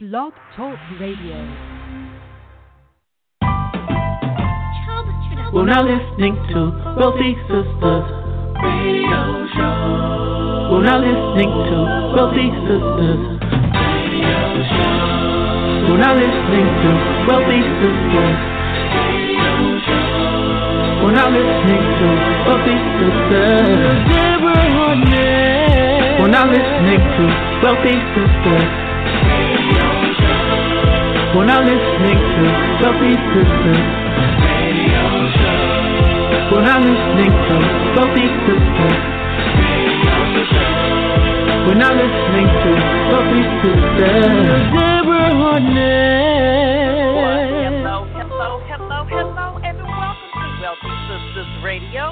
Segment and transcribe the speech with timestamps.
[0.00, 1.34] Blog Talk Radio.
[5.50, 8.06] We're now listening to Wealthy Sistas
[8.62, 10.70] Radio Show.
[10.70, 11.78] We're now listening to
[12.14, 14.38] Wealthy Sistas Radio
[14.70, 15.90] Show.
[15.90, 16.90] We're now listening to
[17.26, 18.38] Wealthy Sistas
[19.02, 19.50] Radio
[19.82, 21.02] Show.
[21.02, 22.08] We're now listening to
[22.46, 23.66] Wealthy Sistas.
[24.14, 26.22] Deborah Hardnett.
[26.22, 27.24] We're now listening to
[27.66, 28.87] Wealthy Sistas Radio
[31.38, 31.44] Show.
[31.44, 32.42] We're now listening to
[32.82, 33.78] Wealthy Sistas
[34.42, 35.06] Radio
[35.38, 36.50] Show.
[36.50, 37.54] We're now listening to
[37.94, 38.98] Wealthy Sistas
[39.54, 40.18] Radio
[40.50, 40.74] Show.
[41.68, 42.70] We're now listening to
[43.10, 44.66] Wealthy Sistas.
[44.74, 47.06] Deborah Hardnett.
[47.86, 52.04] Hello, hello, hello, hello, and welcome to Wealthy Sistas Radio.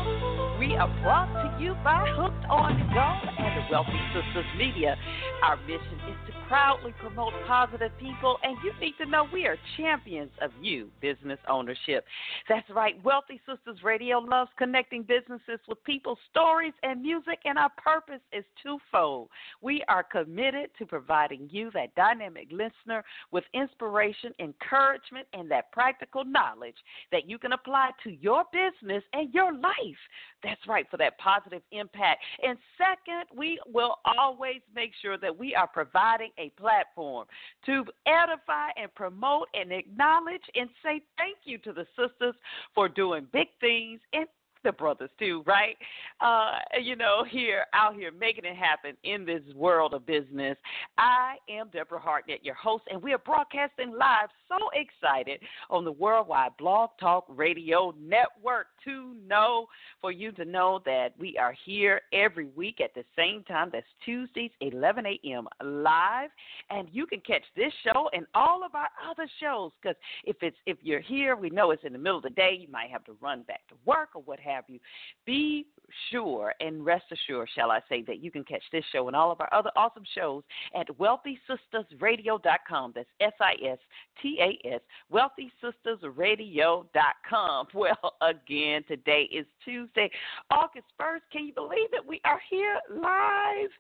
[0.61, 4.97] We are brought to you by Hooked on Go and the Wealthy Sistas Media.
[5.43, 9.57] Our mission is to proudly promote positive people, and you need to know we are
[9.77, 12.05] champions of you, business ownership.
[12.49, 17.71] That's right, Wealthy Sistas Radio loves connecting businesses with people's stories and music, and our
[17.77, 19.29] purpose is twofold.
[19.61, 26.25] We are committed to providing you, that dynamic listener, with inspiration, encouragement, and that practical
[26.25, 26.77] knowledge
[27.11, 30.01] that you can apply to your business and your life.
[30.43, 32.23] That's right, for that positive impact.
[32.43, 37.27] And second, we will always make sure that we are providing a platform
[37.67, 42.35] to edify and promote and acknowledge and say thank you to the sisters
[42.75, 44.27] for doing big things and
[44.67, 45.77] the brothers too, right?
[46.21, 50.59] Uh, you know, here out here making it happen in this world of business.
[50.99, 54.29] I am Deborah Hardnett, your host, and we are broadcasting live.
[54.49, 59.67] So excited on the Worldwide Blog Talk Radio Network to know
[60.01, 63.71] for you to know that we are here every week at the same time.
[63.73, 65.47] That's Tuesdays, 11 a.m.
[65.63, 66.31] live,
[66.71, 69.71] and you can catch this show and all of our other shows.
[69.81, 72.59] Because if it's if you're here, we know it's in the middle of the day.
[72.61, 74.79] You might have to run back to work or what have you.
[75.25, 75.67] Be
[76.11, 79.31] sure and rest assured, shall I say, that you can catch this show and all
[79.31, 80.43] of our other awesome shows
[80.75, 82.93] at wealthysistasradio.com.
[82.95, 83.79] That's S I S
[84.23, 84.81] T A S,
[85.13, 87.67] wealthysistasradio.com.
[87.77, 90.11] Well, again, today is Tuesday,
[90.51, 91.21] August 1st.
[91.31, 92.05] Can you believe it?
[92.07, 93.71] We are here live.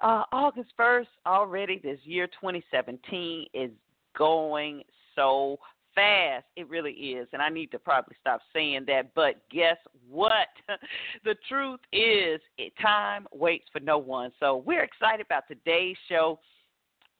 [0.00, 3.70] Uh, August 1st, already this year 2017 is
[4.16, 4.82] going
[5.14, 5.58] so
[5.94, 6.44] fast.
[6.56, 7.28] It really is.
[7.32, 9.14] And I need to probably stop saying that.
[9.14, 9.76] But guess
[10.08, 10.48] what?
[11.24, 12.40] the truth is,
[12.80, 14.32] time waits for no one.
[14.40, 16.38] So we're excited about today's show.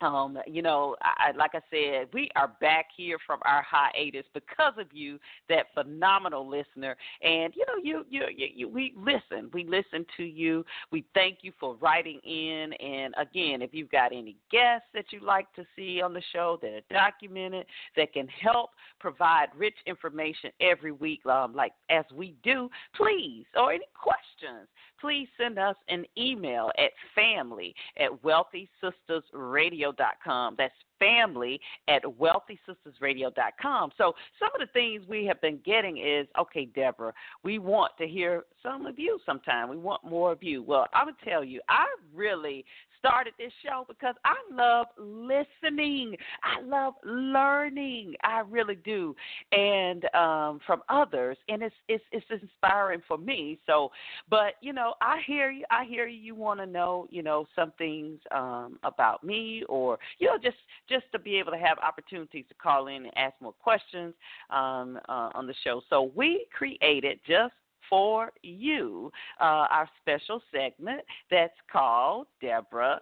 [0.02, 4.74] Um, you know, I, like I said, we are back here from our hiatus because
[4.78, 5.18] of you,
[5.48, 6.96] that phenomenal listener.
[7.22, 9.50] And you know, you, you, you, you, we listen.
[9.52, 10.64] We listen to you.
[10.90, 12.72] We thank you for writing in.
[12.72, 16.58] And again, if you've got any guests that you'd like to see on the show
[16.62, 22.34] that are documented, that can help provide rich information every week, um, like as we
[22.42, 24.68] do, please, or any questions,
[25.02, 30.54] please send us an email at family at wealthysistasradio.com.
[30.56, 33.90] That's family at wealthysistasradio.com.
[33.98, 37.12] So some of the things we have been getting is, okay, Deborah,
[37.42, 39.68] we want to hear some of you sometime.
[39.68, 40.62] We want more of you.
[40.62, 42.64] Well, I would tell you, I really
[43.04, 46.14] started this show because I love listening.
[46.44, 48.14] I love learning.
[48.22, 49.16] I really do,
[49.50, 53.58] and um, from others, and it's it's it's inspiring for me.
[53.66, 53.90] So,
[54.30, 55.64] but you know, I hear you.
[55.70, 56.20] I hear you.
[56.20, 60.56] You want to know, you know, some things um, about me, or you know, just
[60.88, 64.14] just to be able to have opportunities to call in and ask more questions
[64.50, 65.82] um, uh, on the show.
[65.90, 67.54] So we created just
[67.92, 72.98] for you uh, our special segment that's called Deborah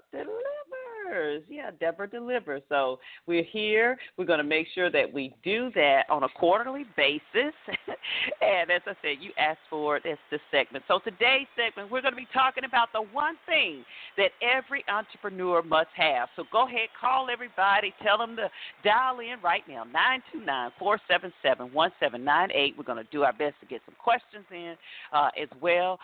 [1.10, 1.43] Delivers.
[1.48, 2.62] Yeah, Deborah Delivers.
[2.69, 3.98] So we're here.
[4.16, 7.21] We're going to make sure that we do that on a quarterly basis.
[8.41, 10.03] and as I said, you asked for it.
[10.04, 10.84] It's this segment.
[10.88, 13.84] So today's segment, we're going to be talking about the one thing
[14.16, 16.28] that every entrepreneur must have.
[16.37, 17.92] So go ahead, call everybody.
[18.03, 18.48] Tell them to
[18.84, 22.74] dial in right now, 929 477 1798.
[22.77, 24.74] We're going to do our best to get some questions in
[25.13, 25.98] uh, as well.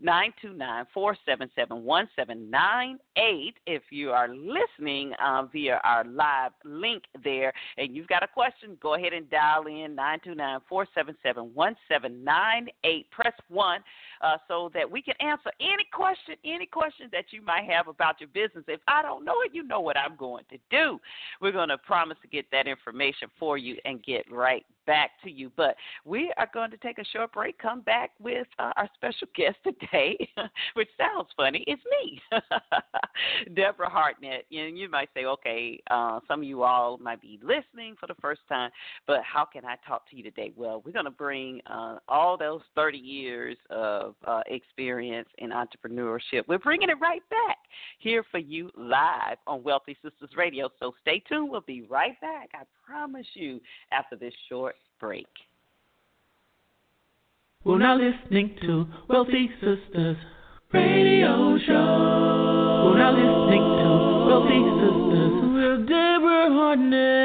[0.00, 3.54] 929 477 1798.
[3.66, 8.76] If you are listening uh, via our live link there and you've got a question,
[8.80, 13.10] go ahead and dial in 929 477 1798.
[13.10, 13.80] Press 1
[14.20, 18.20] uh, so that we can answer any question, any question that you might have about
[18.20, 18.64] your business.
[18.68, 20.98] If I don't know it, you know what I'm going to do.
[21.40, 25.30] We're going to promise to get that information for you and get right back to
[25.30, 25.52] you.
[25.56, 29.28] But we are going to take a short break, come back with uh, our special
[29.36, 30.18] guest today,
[30.74, 31.62] which sounds funny.
[31.68, 32.20] It's me,
[33.54, 34.40] Deborah Hardnett.
[34.50, 38.16] And you might say, okay, uh, some of you all might be listening for the
[38.20, 38.72] first time,
[39.06, 40.52] but how can I talk to you today?
[40.56, 46.42] Well, we're going to bring uh, all those 30 years of uh, experience in entrepreneurship.
[46.48, 47.58] We're bringing it right back
[47.98, 50.68] here for you live on Wealthy Sistas Radio.
[50.78, 51.50] So stay tuned.
[51.50, 52.50] We'll be right back.
[52.54, 53.60] I promise you
[53.92, 55.26] after this short break.
[57.64, 60.16] We're now listening to Wealthy Sistas
[60.72, 62.84] Radio Show.
[62.86, 63.88] We're now listening to
[64.26, 67.20] Wealthy Sistas with Deborah Hardnett.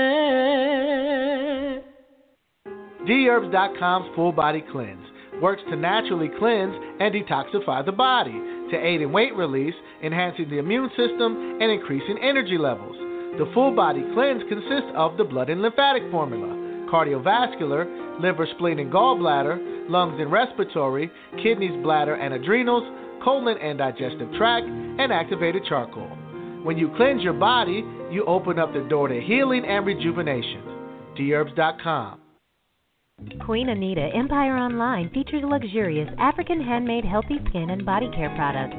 [3.08, 8.40] Dherbs.com's Full Body Cleanse works to naturally cleanse and detoxify the body
[8.72, 12.96] to aid in weight release, enhancing the immune system, and increasing energy levels.
[13.38, 16.48] The full body cleanse consists of the blood and lymphatic formula,
[16.90, 21.12] cardiovascular, liver, spleen, and gallbladder, lungs and respiratory,
[21.44, 22.84] kidneys, bladder, and adrenals,
[23.24, 26.08] colon and digestive tract, and activated charcoal.
[26.64, 30.64] When you cleanse your body, you open up the door to healing and rejuvenation.
[31.18, 32.25] Dherbs.com.
[33.46, 38.76] Queen Anita Empire Online features luxurious African handmade healthy skin and body care products.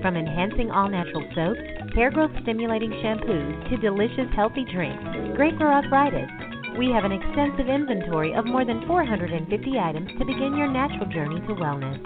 [0.00, 1.58] From enhancing all natural soaps,
[1.96, 5.02] hair growth stimulating shampoos, to delicious healthy drinks,
[5.34, 6.30] great for arthritis.
[6.78, 11.40] We have an extensive inventory of more than 450 items to begin your natural journey
[11.48, 11.98] to wellness.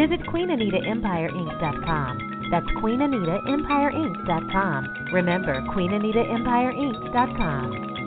[0.00, 2.48] Visit QueenAnitaEmpireInc.com.
[2.50, 5.12] That's QueenAnitaEmpireInc.com.
[5.12, 7.97] Remember, QueenAnitaEmpireInc.com.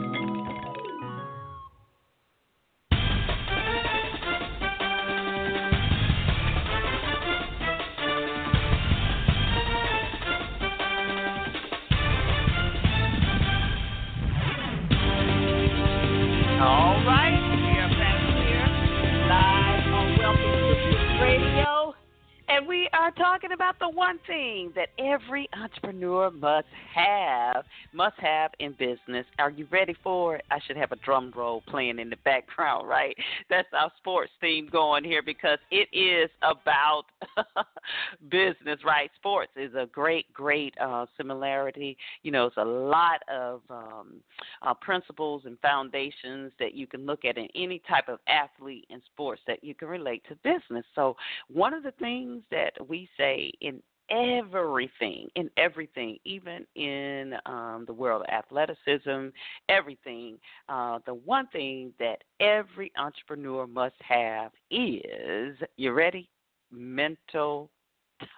[24.12, 27.64] one thing that every entrepreneur must have,
[27.94, 29.24] must have in business.
[29.38, 30.44] Are you ready for it?
[30.50, 33.16] I should have a drum roll playing in the background, right?
[33.48, 37.04] That's our sports theme going here because it is about
[38.30, 39.10] business, right?
[39.16, 41.96] Sports is a great, great uh, similarity.
[42.22, 44.20] You know, it's a lot of um,
[44.60, 49.00] uh, principles and foundations that you can look at in any type of athlete in
[49.06, 50.84] sports that you can relate to business.
[50.94, 51.16] So,
[51.50, 57.92] one of the things that we say in everything, in everything, even in um, the
[57.92, 59.28] world of athleticism,
[59.68, 60.38] everything,
[60.68, 66.28] uh, the one thing that every entrepreneur must have is, you ready?
[66.70, 67.70] Mental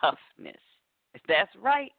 [0.00, 0.60] toughness.
[1.28, 1.92] That's right.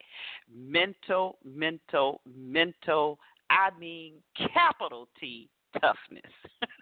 [0.53, 3.19] Mental, mental, mental,
[3.49, 4.15] I mean
[4.53, 6.23] capital T toughness.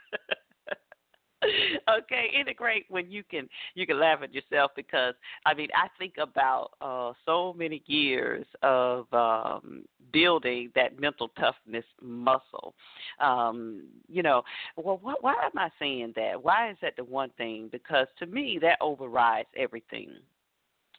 [1.89, 5.13] okay, isn't it great when you can you can laugh at yourself because
[5.45, 11.85] I mean I think about uh so many years of um building that mental toughness
[12.01, 12.75] muscle.
[13.19, 14.43] Um, you know,
[14.77, 16.41] well what, why am I saying that?
[16.41, 17.69] Why is that the one thing?
[17.71, 20.11] Because to me that overrides everything.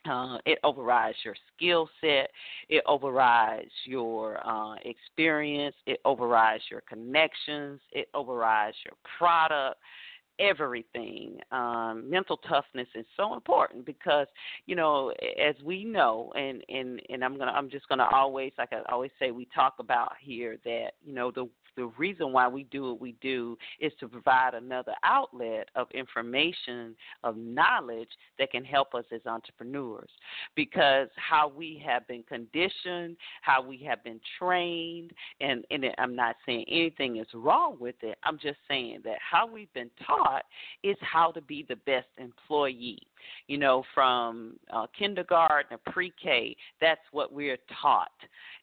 [0.09, 2.31] Uh, it overrides your skill set.
[2.69, 5.75] It overrides your uh, experience.
[5.87, 7.81] It overrides your connections.
[7.91, 9.81] It overrides your product
[10.39, 11.39] everything.
[11.53, 14.27] Um, mental toughness is so important because
[14.67, 18.73] you know, as we know, and and and I'm gonna, I'm just gonna always, like
[18.73, 22.65] I always say, we talk about here that you know the the reason why we
[22.65, 28.09] do what we do is to provide another outlet of information, of knowledge
[28.39, 30.11] that can help us as entrepreneurs.
[30.55, 36.37] Because how we have been conditioned, how we have been trained, and, and I'm not
[36.47, 40.45] saying anything is wrong with it, I'm just saying that how we've been taught
[40.83, 43.01] is how to be the best employee.
[43.47, 48.11] You know, from uh, kindergarten to pre K, that's what we're taught.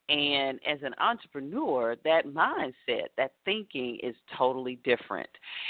[0.10, 5.29] And as an entrepreneur, that mindset, that thinking is totally different.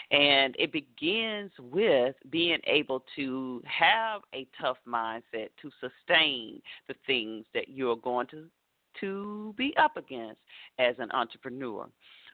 [0.09, 7.45] And it begins with being able to have a tough mindset to sustain the things
[7.53, 8.45] that you're going to
[8.99, 10.39] to be up against
[10.77, 11.87] as an entrepreneur.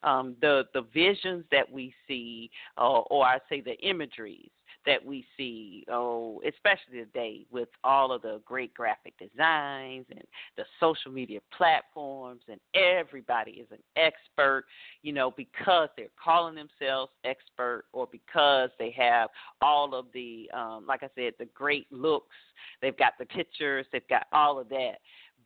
[0.04, 4.50] Um, the the visions that we see, uh, or I say the imageries
[4.88, 10.24] that we see, oh, especially today with all of the great graphic designs and
[10.56, 14.63] the social media platforms, and everybody is an expert,
[15.03, 19.29] you know, because they're calling themselves expert or because they have
[19.62, 22.36] all of the, um, like I said, the great looks.
[22.82, 24.96] They've got the pictures, they've got all of that.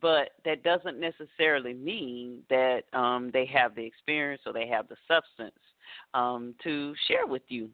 [0.00, 4.96] but that doesn't necessarily mean that um, they have the experience or they have the
[5.08, 5.58] substance
[6.14, 7.70] um, to share with you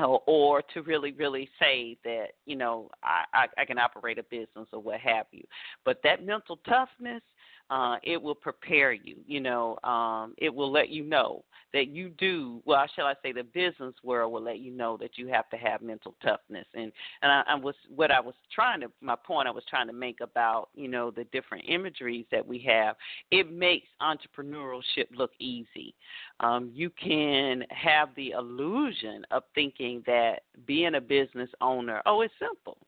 [0.00, 4.22] or, or to really, really say that you know I, I, I can operate a
[4.24, 5.44] business or what have you.
[5.84, 7.22] But that mental toughness,
[7.70, 9.16] uh, it will prepare you.
[9.26, 12.62] You know, um, it will let you know that you do.
[12.64, 15.56] Well, shall I say, the business world will let you know that you have to
[15.56, 16.66] have mental toughness.
[16.74, 19.86] And and I, I was what I was trying to my point I was trying
[19.88, 22.96] to make about you know the different imageries that we have.
[23.30, 25.94] It makes entrepreneurship look easy.
[26.40, 32.34] Um, you can have the illusion of thinking that being a business owner, oh, it's
[32.38, 32.78] simple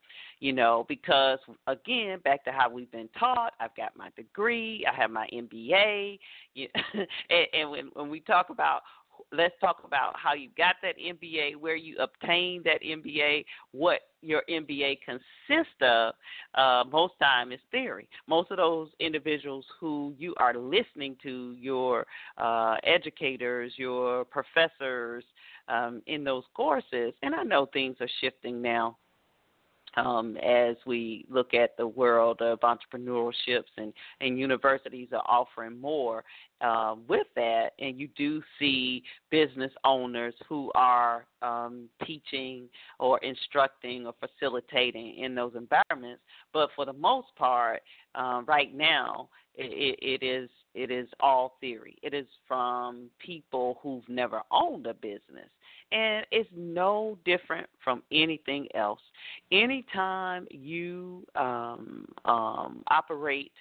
[0.41, 4.95] you know, because again, back to how we've been taught, I've got my degree, I
[4.95, 6.19] have my MBA,
[6.55, 6.69] you,
[7.31, 8.83] and, and when, when we talk about
[9.33, 14.43] let's talk about how you got that MBA, where you obtained that MBA, what your
[14.49, 16.15] MBA consists of.
[16.55, 18.09] Uh, most time is theory.
[18.27, 22.07] Most of those individuals who you are listening to, your
[22.39, 25.25] uh, educators, your professors
[25.69, 28.97] um, in those courses, and I know things are shifting now
[29.97, 36.25] um, as we look at the world of entrepreneurships and, and universities are offering more
[36.61, 42.69] uh, with that, and you do see business owners who are um, teaching
[42.99, 46.23] or instructing or facilitating in those environments.
[46.53, 47.81] But for the most part,
[48.15, 51.97] uh, right now, it, it is it is all theory.
[52.03, 55.49] It is from people who've never owned a business.
[55.93, 59.01] And it's no different from anything else.
[59.51, 63.53] Anytime you um, um, operate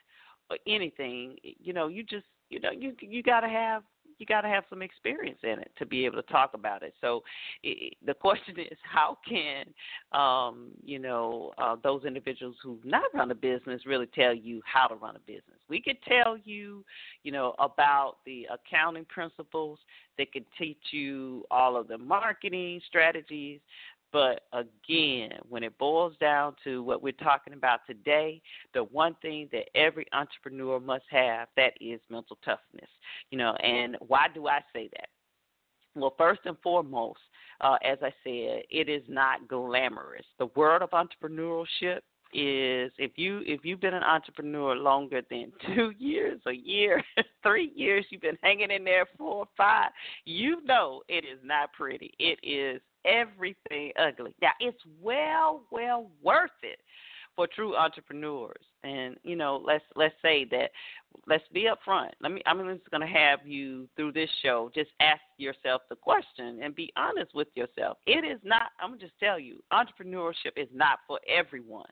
[0.68, 3.84] anything, you know, you just you know you you got to have
[4.20, 6.94] you got to have some experience in it to be able to talk about it.
[7.02, 7.24] So
[7.64, 9.66] it, the question is, how can
[10.12, 14.88] um, you know uh, those individuals who've not run a business really tell you how
[14.88, 15.58] to run a business?
[15.70, 16.84] We could tell you,
[17.24, 19.80] you know, about the accounting principles.
[20.18, 23.62] They could teach you all of the marketing strategies.
[24.12, 28.42] But again, when it boils down to what we're talking about today,
[28.74, 32.90] the one thing that every entrepreneur must have that is mental toughness.
[33.30, 35.10] You know, and why do I say that?
[35.96, 37.20] Well, first and foremost,
[37.62, 40.26] uh, as I said, it is not glamorous.
[40.38, 42.02] The world of entrepreneurship
[42.32, 47.04] is if you if you've been an entrepreneur longer than two years, a year,
[47.44, 49.92] three years, you've been hanging in there four or five,
[50.26, 52.14] you know it is not pretty.
[52.20, 54.34] It is everything ugly.
[54.42, 56.80] Now it's well, well worth it
[57.40, 58.66] for true entrepreneurs.
[58.84, 60.72] And you know, let's let's say that
[61.28, 62.10] let's be upfront.
[62.22, 65.96] Let me I'm just going to have you through this show just ask yourself the
[65.96, 67.98] question and be honest with yourself.
[68.06, 71.90] It is not I'm going to just tell you, entrepreneurship is not for everyone.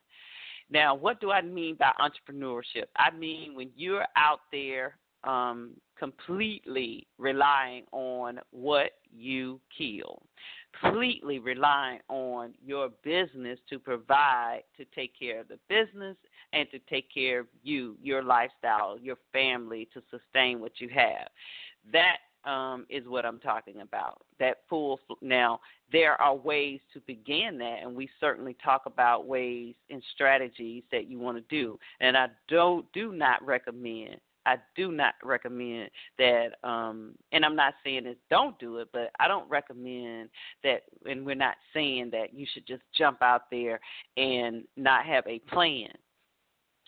[0.70, 2.88] Now, what do I mean by entrepreneurship?
[2.98, 10.22] I mean when you're out there um, completely relying on what you kill
[10.81, 16.15] completely relying on your business to provide to take care of the business
[16.53, 21.27] and to take care of you, your lifestyle, your family, to sustain what you have.
[21.91, 22.17] That
[22.50, 24.22] um, is what I'm talking about.
[24.39, 25.60] That full now
[25.91, 31.10] there are ways to begin that, and we certainly talk about ways and strategies that
[31.10, 31.77] you want to do.
[32.00, 34.17] And I don't do not recommend
[34.48, 36.54] I do not recommend that.
[36.63, 40.30] Um, and I'm not saying that don't do it, but I don't recommend
[40.63, 40.84] that.
[41.06, 43.80] And we're not saying that you should just jump out there
[44.16, 45.89] and not have a plan.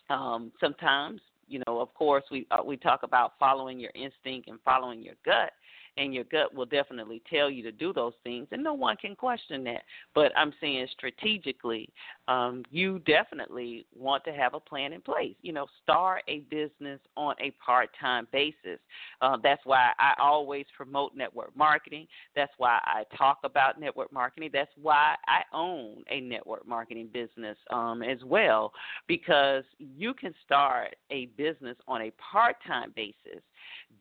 [0.09, 4.59] Um, sometimes, you know, of course, we uh, we talk about following your instinct and
[4.63, 5.51] following your gut,
[5.99, 9.15] and your gut will definitely tell you to do those things, and no one can
[9.15, 9.81] question that.
[10.15, 11.89] But I'm saying strategically,
[12.29, 15.35] um, you definitely want to have a plan in place.
[15.41, 18.79] You know, start a business on a part time basis.
[19.21, 22.07] Uh, that's why I always promote network marketing.
[22.33, 24.51] That's why I talk about network marketing.
[24.53, 28.71] That's why I own a network marketing business um, as well,
[29.07, 33.43] because you can start a business on a part time basis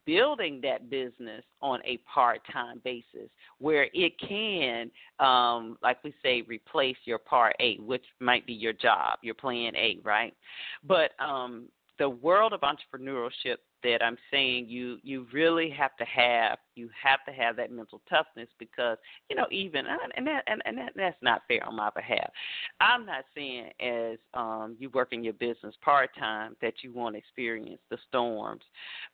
[0.06, 6.42] building that business on a part time basis where it can, um, like we say,
[6.42, 10.34] replace your part A, which might be your job, your plan A, right?
[10.84, 11.66] But um,
[11.98, 17.20] the world of entrepreneurship that I'm saying you you really have to have you have
[17.26, 19.84] to have that mental toughness because you know even
[20.16, 22.30] and that and, and that, that's not fair on my behalf.
[22.80, 27.16] I'm not saying as um you work in your business part time that you won't
[27.16, 28.62] experience the storms,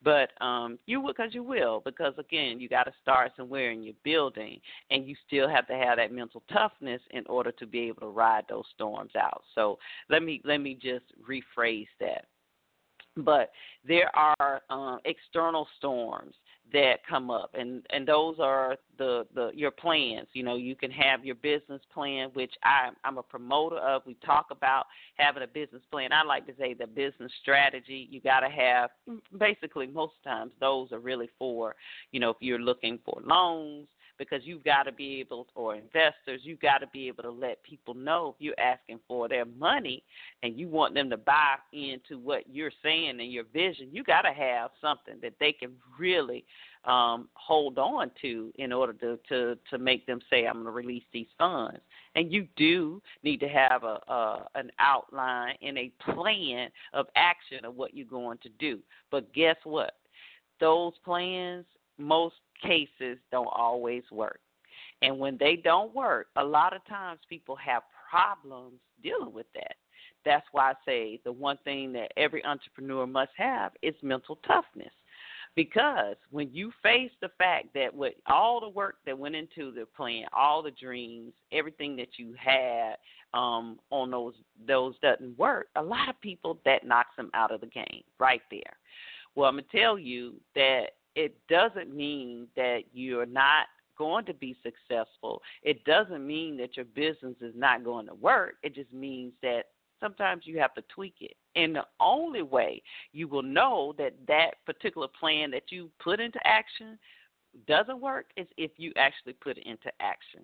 [0.02, 3.82] but um you will because you will because again you got to start somewhere in
[3.82, 4.60] your building
[4.90, 8.08] and you still have to have that mental toughness in order to be able to
[8.08, 9.42] ride those storms out.
[9.54, 12.26] So let me let me just rephrase that
[13.16, 13.50] but
[13.86, 16.34] there are um, external storms
[16.72, 20.26] that come up and and those are the the your plans.
[20.32, 24.02] You know you can have your business plan which i i'm a promoter of.
[24.06, 26.12] We talk about having a business plan.
[26.12, 28.08] I like to say the business strategy.
[28.10, 28.90] You got to have
[29.38, 31.76] basically most times those are really for
[32.10, 33.86] you know if you're looking for loans
[34.18, 37.62] because you've got to be able, or investors, you've got to be able to let
[37.62, 40.02] people know if you're asking for their money
[40.42, 44.22] and you want them to buy into what you're saying and your vision, you got
[44.22, 46.44] to have something that they can really
[46.84, 50.70] um, hold on to in order to, to, to make them say, I'm going to
[50.70, 51.80] release these funds.
[52.14, 57.64] And you do need to have a, a an outline and a plan of action
[57.64, 58.80] of what you're going to do.
[59.10, 59.94] But guess what?
[60.60, 61.64] Those plans
[61.98, 64.40] most cases don't always work.
[65.02, 69.76] And when they don't work, a lot of times people have problems dealing with that.
[70.24, 74.92] That's why I say the one thing that every entrepreneur must have is mental toughness.
[75.56, 79.86] Because when you face the fact that with all the work that went into the
[79.96, 82.96] plan, all the dreams, everything that you had
[83.34, 84.34] um, on those
[84.66, 88.42] those doesn't work, a lot of people that knocks them out of the game right
[88.50, 88.76] there.
[89.36, 93.66] Well, I'm gonna tell you that it doesn't mean that you're not
[93.96, 95.40] going to be successful.
[95.62, 98.54] It doesn't mean that your business is not going to work.
[98.62, 99.64] It just means that
[100.00, 101.36] sometimes you have to tweak it.
[101.56, 106.40] And the only way you will know that that particular plan that you put into
[106.44, 106.98] action
[107.66, 110.40] doesn't work is if you actually put it into action.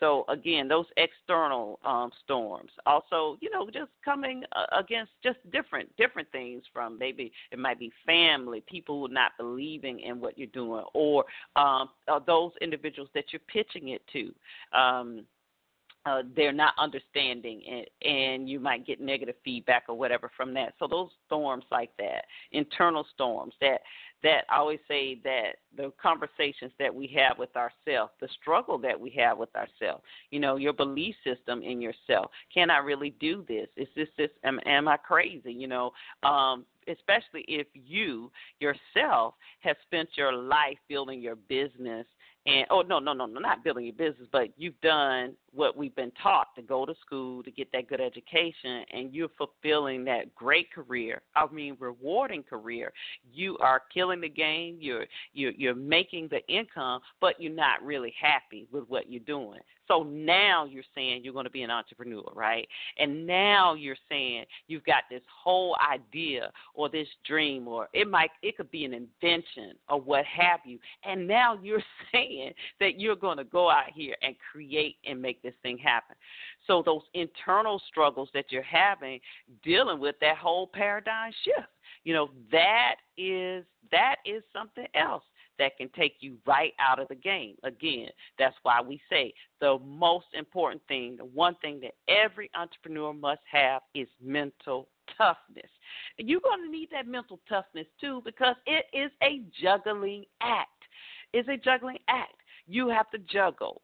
[0.00, 2.70] So again, those external um, storms.
[2.86, 7.78] Also, you know, just coming uh, against just different different things from maybe it might
[7.78, 11.24] be family, people not believing in what you're doing, or
[11.56, 14.78] um, uh, those individuals that you're pitching it to.
[14.78, 15.24] Um,
[16.06, 20.74] uh, they're not understanding it, and you might get negative feedback or whatever from that.
[20.78, 23.80] So those storms like that, internal storms that
[24.22, 28.98] that I always say that the conversations that we have with ourselves, the struggle that
[28.98, 32.30] we have with ourselves, you know, your belief system in yourself.
[32.52, 33.68] Can I really do this?
[33.76, 34.30] Is this this?
[34.42, 35.52] Am, am I crazy?
[35.52, 35.92] You know,
[36.22, 38.30] um, especially if you
[38.60, 42.06] yourself have spent your life building your business
[42.46, 45.94] and oh no no no no not building your business but you've done what we've
[45.94, 50.34] been taught to go to school to get that good education and you're fulfilling that
[50.34, 52.92] great career i mean rewarding career.
[53.32, 54.78] You are killing the game.
[54.80, 59.60] You're you're you're making the income but you're not really happy with what you're doing
[59.88, 62.66] so now you're saying you're going to be an entrepreneur, right?
[62.98, 68.30] And now you're saying you've got this whole idea or this dream or it might
[68.42, 70.78] it could be an invention or what have you.
[71.04, 75.42] And now you're saying that you're going to go out here and create and make
[75.42, 76.16] this thing happen.
[76.66, 79.20] So those internal struggles that you're having
[79.62, 81.68] dealing with that whole paradigm shift,
[82.04, 85.22] you know, that is that is something else
[85.58, 87.56] that can take you right out of the game.
[87.62, 93.12] Again, that's why we say the most important thing, the one thing that every entrepreneur
[93.12, 95.70] must have is mental toughness.
[96.18, 100.70] You're going to need that mental toughness too because it is a juggling act.
[101.32, 102.34] It's a juggling act.
[102.66, 103.82] You have to juggle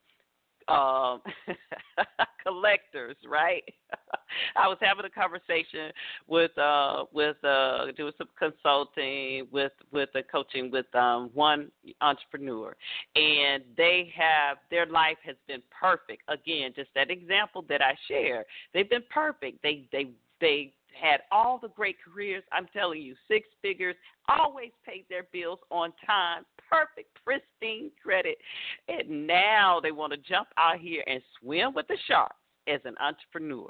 [0.68, 1.20] um,
[2.42, 3.64] collectors, right?
[4.56, 5.92] I was having a conversation
[6.28, 11.70] with uh with uh doing some consulting with with the coaching with um one
[12.00, 12.76] entrepreneur
[13.16, 16.22] and they have their life has been perfect.
[16.28, 18.46] Again, just that example that I shared.
[18.72, 19.62] They've been perfect.
[19.62, 22.42] They they they had all the great careers.
[22.52, 23.96] I'm telling you, six figures,
[24.28, 28.38] always paid their bills on time, perfect, pristine credit.
[28.88, 32.36] And now they want to jump out here and swim with the sharks
[32.68, 33.68] as an entrepreneur.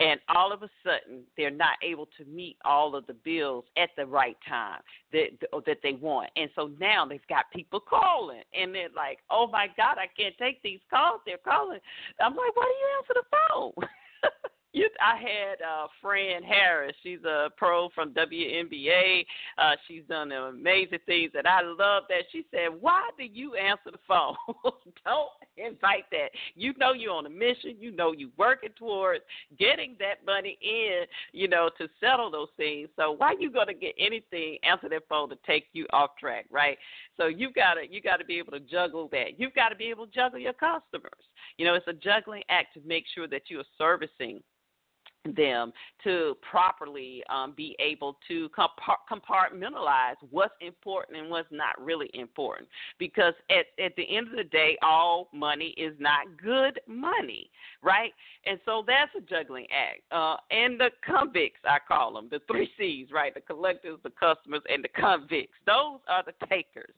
[0.00, 3.90] And all of a sudden, they're not able to meet all of the bills at
[3.96, 4.80] the right time
[5.12, 5.28] that
[5.66, 6.30] that they want.
[6.36, 10.36] And so now they've got people calling, and they're like, "Oh my God, I can't
[10.38, 11.20] take these calls.
[11.24, 11.78] They're calling."
[12.20, 13.88] I'm like, "Why do you answer the phone?"
[14.74, 16.96] You, I had uh, Fran Harris.
[17.04, 19.24] She's a pro from WNBA.
[19.56, 22.24] Uh, she's done amazing things, and I love that.
[22.32, 24.34] She said, "Why do you answer the phone?
[25.04, 26.30] Don't invite that.
[26.56, 27.76] You know you're on a mission.
[27.78, 29.22] You know you're working towards
[29.60, 31.04] getting that money in.
[31.32, 32.88] You know to settle those things.
[32.96, 36.46] So why are you gonna get anything answer that phone to take you off track,
[36.50, 36.78] right?
[37.16, 39.38] So you've got to you got to be able to juggle that.
[39.38, 41.12] You've got to be able to juggle your customers.
[41.58, 44.42] You know, it's a juggling act to make sure that you are servicing
[45.24, 45.72] them
[46.04, 48.48] to properly um, be able to
[49.10, 52.68] compartmentalize what's important and what's not really important.
[52.98, 57.50] Because at, at the end of the day, all money is not good money,
[57.82, 58.12] right?
[58.46, 60.02] And so that's a juggling act.
[60.12, 63.32] Uh, and the convicts, I call them, the three C's, right?
[63.34, 65.54] The collectors, the customers, and the convicts.
[65.66, 66.94] Those are the takers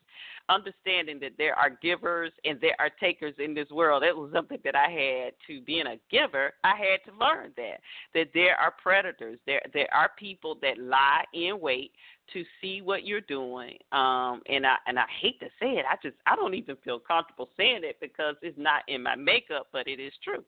[0.48, 4.02] understanding that there are givers and there are takers in this world.
[4.02, 6.52] That was something that I had to being a giver.
[6.64, 7.80] I had to learn that
[8.14, 9.38] that there are predators.
[9.46, 11.92] There there are people that lie in wait
[12.32, 13.76] to see what you're doing.
[13.92, 15.84] Um, and I and I hate to say it.
[15.90, 19.68] I just I don't even feel comfortable saying it because it's not in my makeup,
[19.72, 20.44] but it is true.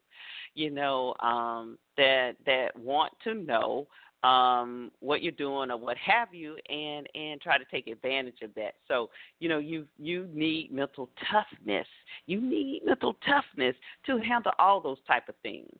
[0.54, 3.86] You know um, that that want to know
[4.22, 8.54] um, what you're doing or what have you, and and try to take advantage of
[8.54, 8.74] that.
[8.86, 11.86] So you know you you need mental toughness.
[12.26, 13.76] You need mental toughness
[14.06, 15.70] to handle all those type of things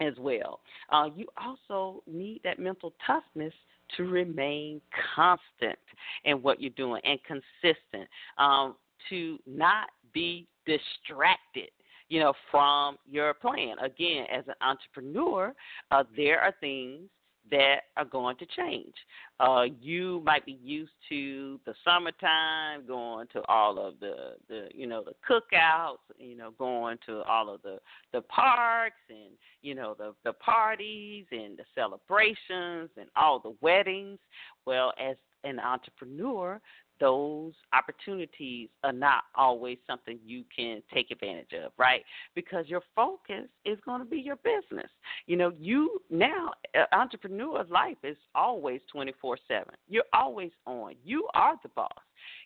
[0.00, 0.60] as well.
[0.92, 3.54] Uh, you also need that mental toughness
[3.96, 4.80] to remain
[5.14, 5.78] constant
[6.24, 8.08] in what you're doing and consistent.
[8.38, 8.76] Um,
[9.10, 11.70] to not be distracted
[12.08, 13.76] you know, from your plan.
[13.82, 15.54] Again, as an entrepreneur,
[15.90, 17.08] uh, there are things
[17.50, 18.94] that are going to change.
[19.38, 24.86] Uh, you might be used to the summertime, going to all of the, the you
[24.86, 27.78] know the cookouts, you know going to all of the
[28.12, 29.32] the parks and
[29.62, 34.18] you know the the parties and the celebrations and all the weddings.
[34.66, 36.60] Well, as an entrepreneur,
[37.00, 42.02] those opportunities are not always something you can take advantage of, right?
[42.34, 44.90] Because your focus is going to be your business.
[45.26, 49.64] You know, you now, uh, entrepreneur's life is always 24 7.
[49.88, 50.94] You're always on.
[51.04, 51.90] You are the boss.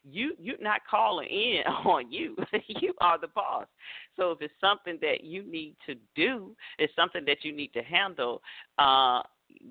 [0.05, 2.37] You you're not calling in on you.
[2.67, 3.67] you are the boss.
[4.17, 7.83] So if it's something that you need to do, it's something that you need to
[7.83, 8.43] handle.
[8.79, 9.23] Uh,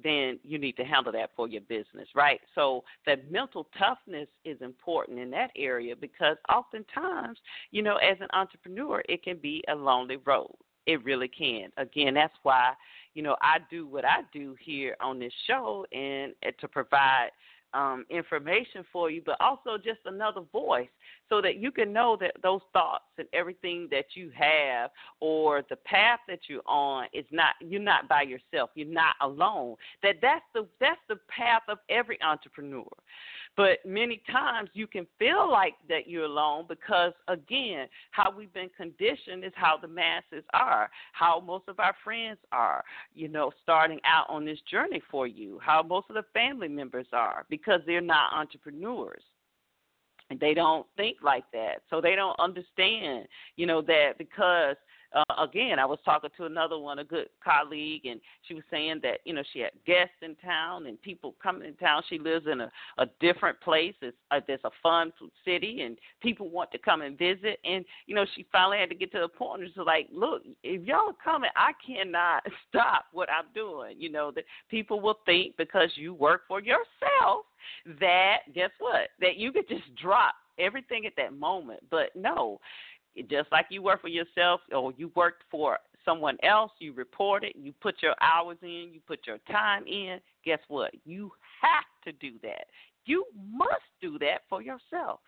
[0.03, 2.39] then you need to handle that for your business, right?
[2.55, 7.39] So that mental toughness is important in that area because oftentimes,
[7.71, 10.55] you know, as an entrepreneur, it can be a lonely road.
[10.85, 11.69] It really can.
[11.77, 12.73] Again, that's why,
[13.13, 17.29] you know, I do what I do here on this show and eh, to provide
[17.73, 20.89] um, information for you, but also just another voice
[21.29, 25.75] so that you can know that those thoughts and everything that you have or the
[25.77, 28.71] path that you're on is not you're not by yourself.
[28.75, 29.75] You're not alone.
[30.03, 32.87] That that's the that's the path of every entrepreneur.
[33.57, 38.69] But many times you can feel like that you're alone because, again, how we've been
[38.77, 42.83] conditioned is how the masses are, how most of our friends are,
[43.13, 47.07] you know, starting out on this journey for you, how most of the family members
[47.11, 49.23] are because they're not entrepreneurs
[50.29, 51.81] and they don't think like that.
[51.89, 54.75] So they don't understand, you know, that because
[55.13, 58.99] uh, again, I was talking to another one, a good colleague, and she was saying
[59.03, 62.03] that you know she had guests in town and people coming in town.
[62.09, 63.95] She lives in a, a different place.
[64.01, 65.11] It's uh, there's a fun
[65.43, 67.59] city, and people want to come and visit.
[67.65, 70.43] And you know she finally had to get to the point where she's like, look,
[70.63, 73.99] if y'all are coming, I cannot stop what I'm doing.
[73.99, 77.45] You know that people will think because you work for yourself
[77.99, 81.79] that guess what that you could just drop everything at that moment.
[81.89, 82.59] But no,
[83.29, 87.55] just like you work for yourself or you worked for someone else, you report it,
[87.55, 90.91] you put your hours in, you put your time in, guess what?
[91.05, 92.65] You have to do that.
[93.05, 95.19] You must do that for yourself.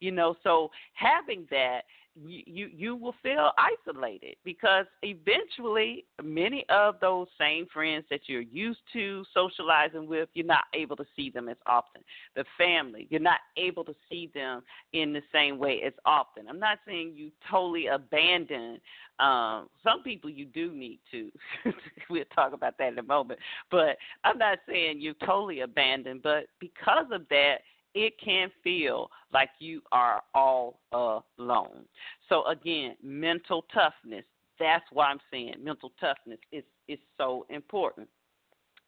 [0.00, 1.82] You know, so having that
[2.26, 8.80] you you will feel isolated because eventually many of those same friends that you're used
[8.92, 12.02] to socializing with you're not able to see them as often.
[12.34, 16.48] The family you're not able to see them in the same way as often.
[16.48, 18.80] I'm not saying you totally abandon
[19.20, 21.30] um some people you do need to
[22.10, 26.44] we'll talk about that in a moment but i'm not saying you totally abandon but
[26.60, 27.56] because of that
[27.98, 31.84] it can feel like you are all alone.
[32.28, 34.24] So again, mental toughness.
[34.60, 38.08] That's why I'm saying mental toughness is is so important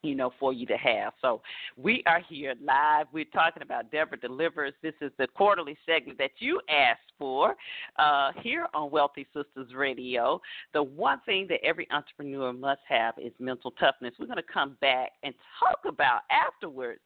[0.03, 1.13] you know, for you to have.
[1.21, 1.43] So
[1.77, 3.07] we are here live.
[3.13, 4.73] We're talking about Deborah Delivers.
[4.83, 7.55] This is the quarterly segment that you asked for
[7.99, 10.41] uh, here on Wealthy Sistas Radio.
[10.73, 14.15] The one thing that every entrepreneur must have is mental toughness.
[14.19, 17.01] We're going to come back and talk about afterwards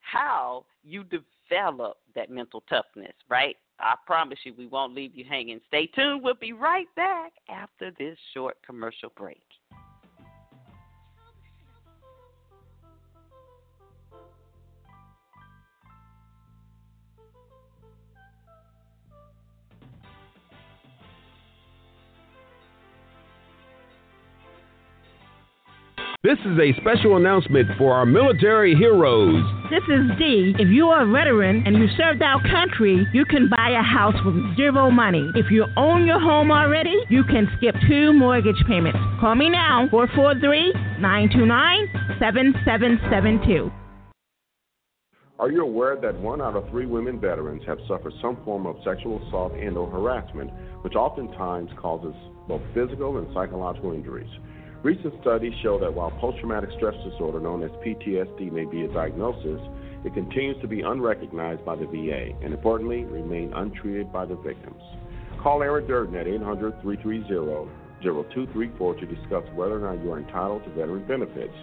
[0.00, 1.26] how you develop
[2.14, 3.56] that mental toughness, right?
[3.78, 5.60] I promise you, we won't leave you hanging.
[5.68, 6.22] Stay tuned.
[6.22, 9.42] We'll be right back after this short commercial break.
[26.24, 29.42] This is a special announcement for our military heroes.
[29.70, 30.54] This is Dee.
[30.56, 34.14] If you are a veteran and you served our country, you can buy a house
[34.24, 35.28] with zero money.
[35.34, 39.00] If you own your home already, you can skip two mortgage payments.
[39.18, 41.88] Call me now, 443 929
[42.20, 43.72] 7772.
[45.40, 48.76] Are you aware that one out of three women veterans have suffered some form of
[48.84, 52.14] sexual assault and or harassment, which oftentimes causes
[52.46, 54.30] both physical and psychological injuries?
[54.82, 58.88] Recent studies show that while post traumatic stress disorder, known as PTSD, may be a
[58.88, 59.60] diagnosis,
[60.04, 64.82] it continues to be unrecognized by the VA and, importantly, remain untreated by the victims.
[65.40, 67.70] Call Aaron Durden at 800 330
[68.02, 71.54] 0234 to discuss whether or not you are entitled to veteran benefits.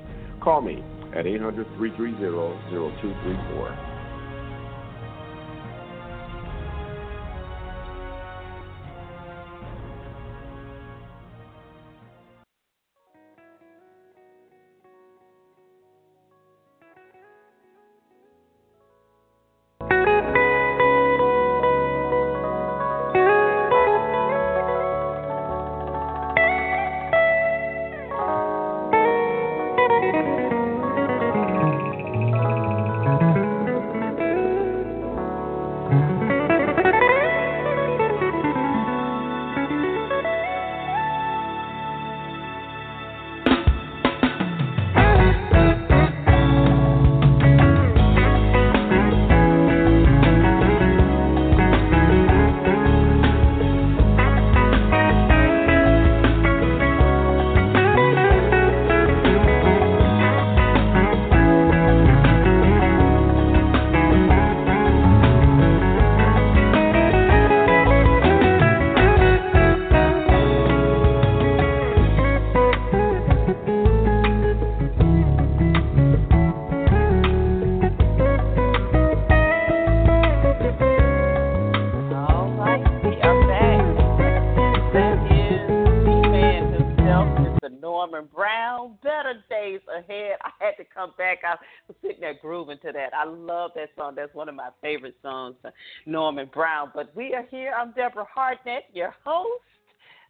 [0.42, 0.82] Call me
[1.14, 2.24] at 800 330
[2.72, 3.89] 0234.
[95.00, 95.56] Favorite songs,
[96.06, 96.92] Norman Brown.
[96.94, 97.72] But we are here.
[97.72, 99.64] I'm Deborah Hardnett, your host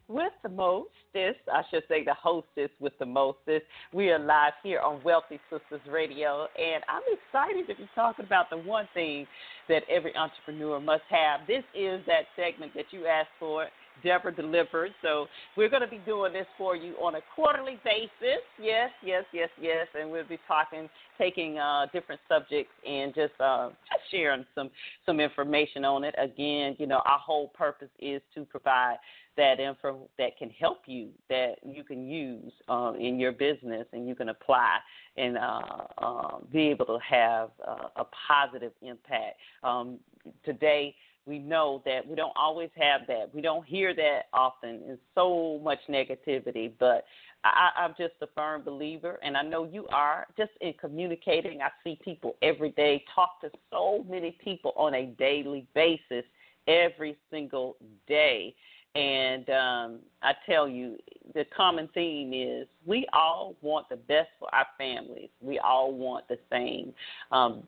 [0.06, 1.40] with the mostest.
[1.52, 3.64] I should say the hostess with the mostest.
[3.92, 8.48] We are live here on Wealthy Sistas Radio, and I'm excited to be talking about
[8.48, 9.26] the one thing
[9.68, 11.40] that every entrepreneur must have.
[11.48, 13.66] This is that segment that you asked for.
[14.02, 14.92] Deborah delivered.
[15.02, 18.42] So we're going to be doing this for you on a quarterly basis.
[18.60, 19.86] Yes, yes, yes, yes.
[19.98, 24.70] And we'll be talking, taking uh, different subjects and just uh, just sharing some
[25.06, 26.14] some information on it.
[26.18, 28.96] Again, you know, our whole purpose is to provide
[29.36, 34.06] that info that can help you, that you can use uh, in your business, and
[34.06, 34.78] you can apply
[35.16, 35.60] and uh,
[35.98, 39.36] uh, be able to have uh, a positive impact.
[39.62, 39.98] Um,
[40.44, 40.94] today,
[41.30, 43.32] we know that we don't always have that.
[43.32, 44.80] We don't hear that often.
[44.86, 47.04] It's so much negativity, but
[47.44, 50.26] I, I'm just a firm believer, and I know you are.
[50.36, 55.06] Just in communicating, I see people every day, talk to so many people on a
[55.06, 56.24] daily basis,
[56.66, 57.76] every single
[58.08, 58.52] day.
[58.96, 60.96] And um, I tell you,
[61.32, 65.28] the common theme is we all want the best for our families.
[65.40, 66.92] We all want the same
[67.30, 67.62] um,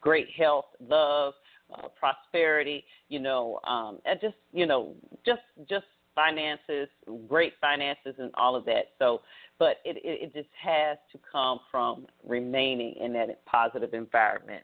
[0.00, 1.34] great health, love,
[1.72, 6.88] uh, prosperity, you know, um, and just you know, just just finances,
[7.28, 8.92] great finances, and all of that.
[8.98, 9.22] So,
[9.58, 14.62] but it, it, it just has to come from remaining in that positive environment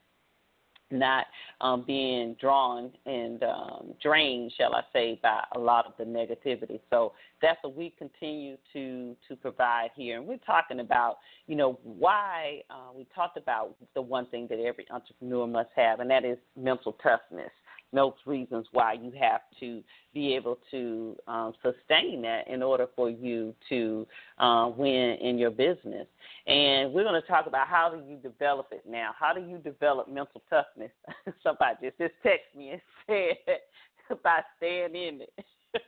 [0.91, 1.27] not
[1.61, 6.81] um, being drawn and um, drained, shall I say, by a lot of the negativity.
[6.91, 10.19] So that's what we continue to to provide here.
[10.19, 14.59] And we're talking about, you know, why uh, we talked about the one thing that
[14.59, 17.51] every entrepreneur must have, and that is mental toughness
[17.93, 19.83] those reasons why you have to
[20.15, 24.07] be able to um, sustain that in order for you to
[24.39, 26.07] uh, win in your business.
[26.47, 29.11] And we're going to talk about how do you develop it now?
[29.19, 30.93] How do you develop mental toughness?
[31.43, 35.45] Somebody just, just texted me and said by staying in it.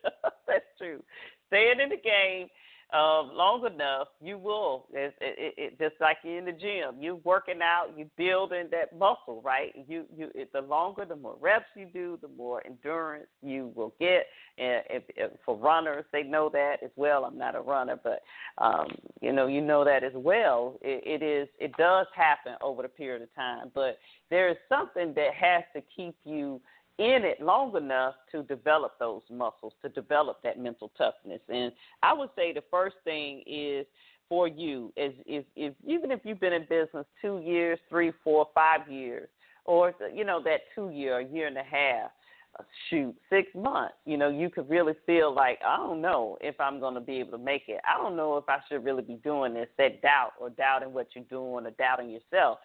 [0.47, 1.03] That's true.
[1.49, 2.49] Staying in the game
[2.93, 4.87] um, long enough, you will.
[4.93, 8.99] It, it, it, just like you're in the gym, you're working out, you're building that
[8.99, 9.73] muscle, right?
[9.89, 10.31] You, you.
[10.35, 14.27] It, the longer, the more reps you do, the more endurance you will get.
[14.59, 17.25] And if, if, for runners, they know that as well.
[17.25, 18.21] I'm not a runner, but
[18.63, 18.89] um,
[19.23, 20.79] you know, you know that as well.
[20.83, 21.49] It, it is.
[21.59, 25.83] It does happen over the period of time, but there is something that has to
[25.97, 26.61] keep you
[26.99, 31.41] in it long enough to develop those muscles, to develop that mental toughness.
[31.49, 33.87] And I would say the first thing is
[34.29, 35.45] for you is if
[35.87, 39.29] even if you've been in business two years, three, four, five years,
[39.65, 42.11] or you know that two year, a year and a half,
[42.59, 46.61] uh, shoot, six months, you know, you could really feel like I don't know if
[46.61, 47.81] I'm going to be able to make it.
[47.87, 49.69] I don't know if I should really be doing this.
[49.79, 52.59] That doubt or doubting what you're doing or doubting yourself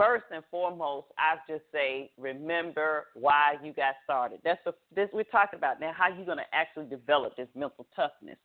[0.00, 4.40] first and foremost, I just say remember why you got started.
[4.42, 5.92] That's a, this we're talking about now.
[5.94, 8.38] How you going to actually develop this mental toughness?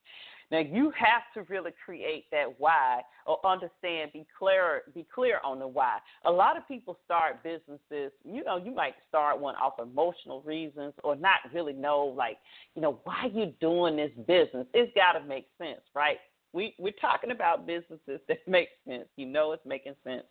[0.52, 5.60] Now you have to really create that why or understand, be clear, be clear on
[5.60, 6.00] the why.
[6.26, 10.94] A lot of people start businesses, you know, you might start one off emotional reasons
[11.06, 12.38] or not really know, like,
[12.76, 14.68] you know, why you doing this business.
[14.74, 16.18] It's got to make sense, right?
[16.56, 19.06] We we're talking about businesses that make sense.
[19.18, 20.24] You know it's making sense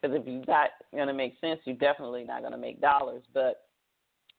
[0.00, 3.22] because if you're not going to make sense, you're definitely not going to make dollars.
[3.32, 3.64] But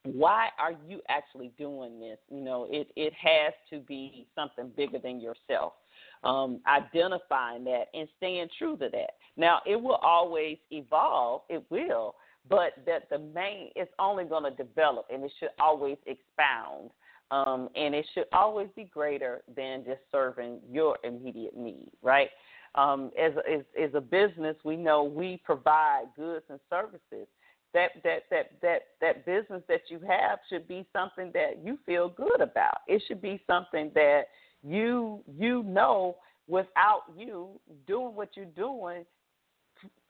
[0.03, 2.19] why are you actually doing this?
[2.29, 5.73] You know, it it has to be something bigger than yourself.
[6.23, 9.15] Um, identifying that and staying true to that.
[9.35, 11.41] Now, it will always evolve.
[11.49, 12.15] It will,
[12.49, 16.91] but that the main it's only going to develop and it should always expound
[17.31, 22.29] um, and it should always be greater than just serving your immediate need, right?
[22.75, 27.27] Um, as, as, as a business, we know we provide goods and services.
[27.73, 32.07] That, that that that that business that you have should be something that you feel
[32.07, 32.81] good about.
[32.87, 34.25] It should be something that
[34.61, 39.05] you you know without you doing what you're doing,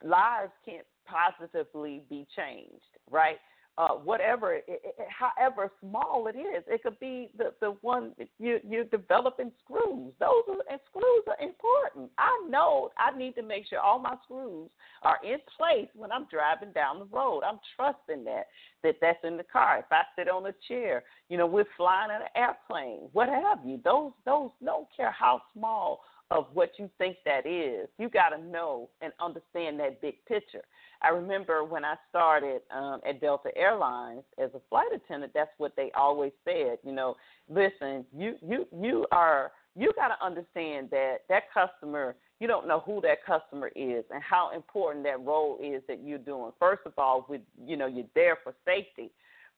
[0.02, 3.36] lives can't positively be changed, right?
[3.76, 6.62] Uh, whatever, it, it, however small it is.
[6.68, 10.12] It could be the the one you you're developing screws.
[10.20, 12.10] Those are, and screws are important.
[12.16, 14.70] I know I need to make sure all my screws
[15.02, 17.42] are in place when I'm driving down the road.
[17.44, 18.44] I'm trusting that
[18.84, 19.78] that that's in the car.
[19.80, 23.58] If I sit on a chair, you know, we're flying in an airplane, what have
[23.66, 23.80] you.
[23.82, 27.88] Those those don't care how small of what you think that is.
[27.98, 30.62] You got to know and understand that big picture.
[31.02, 35.74] I remember when I started um, at Delta Airlines as a flight attendant, that's what
[35.76, 36.78] they always said.
[36.82, 37.16] You know,
[37.48, 42.16] listen, you you you are you got to understand that that customer.
[42.40, 46.18] You don't know who that customer is and how important that role is that you're
[46.18, 46.50] doing.
[46.58, 49.10] First of all, with you know you're there for safety,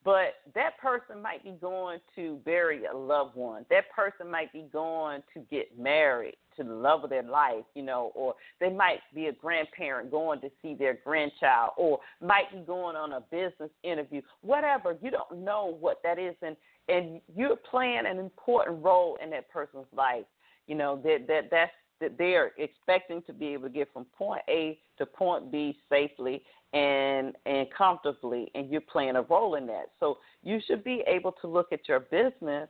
[0.06, 3.66] but that person might be going to bury a loved one.
[3.70, 7.82] That person might be going to get married to the love of their life, you
[7.82, 12.60] know, or they might be a grandparent going to see their grandchild, or might be
[12.60, 14.22] going on a business interview.
[14.42, 16.56] Whatever, you don't know what that is, and
[16.88, 20.24] and you're playing an important role in that person's life.
[20.68, 24.04] You know that that that's that they are expecting to be able to get from
[24.16, 29.66] point A to point B safely and and comfortably and you're playing a role in
[29.66, 29.90] that.
[30.00, 32.68] So you should be able to look at your business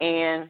[0.00, 0.48] and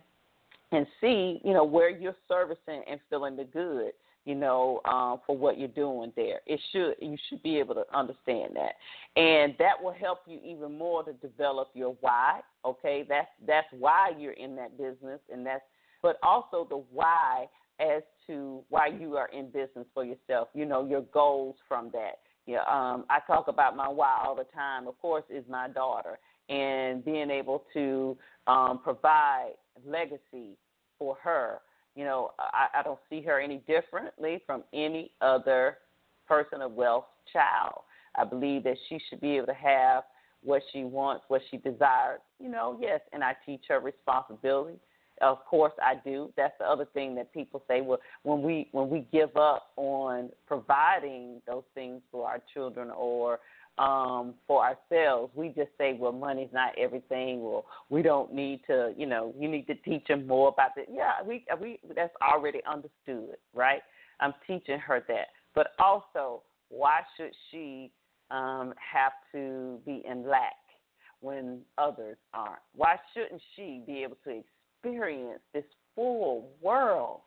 [0.72, 3.92] and see, you know, where you're servicing and feeling the good,
[4.24, 6.40] you know, um, for what you're doing there.
[6.46, 8.72] It should you should be able to understand that,
[9.20, 12.40] and that will help you even more to develop your why.
[12.64, 15.62] Okay, that's that's why you're in that business, and that's
[16.02, 17.46] but also the why
[17.78, 20.48] as to why you are in business for yourself.
[20.54, 24.46] You know, your goals from that yeah, um, I talk about my why all the
[24.54, 24.86] time.
[24.86, 29.54] Of course, is my daughter and being able to um, provide
[29.84, 30.56] legacy
[30.98, 31.60] for her.
[31.96, 35.78] You know, I, I don't see her any differently from any other
[36.28, 37.82] person of wealth child.
[38.14, 40.04] I believe that she should be able to have
[40.42, 42.20] what she wants, what she desires.
[42.38, 44.78] You know, yes, and I teach her responsibility
[45.20, 46.32] of course I do.
[46.36, 47.80] That's the other thing that people say.
[47.80, 53.38] Well, when we when we give up on providing those things for our children or
[53.78, 58.94] um, for ourselves, we just say, well, money's not everything, or we don't need to,
[58.96, 60.88] you know, you need to teach them more about it.
[60.90, 63.82] Yeah, we we that's already understood, right?
[64.20, 67.92] I'm teaching her that, but also, why should she
[68.30, 70.54] um, have to be in lack
[71.20, 72.60] when others aren't?
[72.74, 74.42] Why shouldn't she be able to
[74.82, 77.20] experience this full world.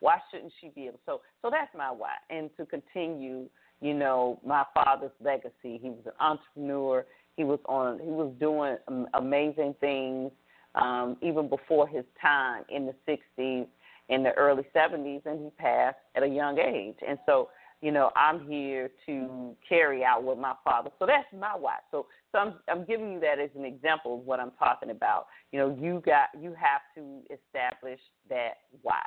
[0.00, 1.00] Why shouldn't she be able?
[1.06, 3.48] So, so that's my why, and to continue,
[3.80, 5.78] you know, my father's legacy.
[5.82, 7.04] He was an entrepreneur.
[7.36, 7.98] He was on.
[8.00, 8.76] He was doing
[9.14, 10.32] amazing things
[10.74, 13.66] um, even before his time in the '60s,
[14.08, 16.96] in the early '70s, and he passed at a young age.
[17.06, 17.50] And so,
[17.80, 20.90] you know, I'm here to carry out what my father.
[20.98, 21.76] So that's my why.
[21.90, 25.26] So, so I'm, I'm giving you that as an example of what I'm talking about.
[25.50, 29.02] You know, you got you have to establish that why.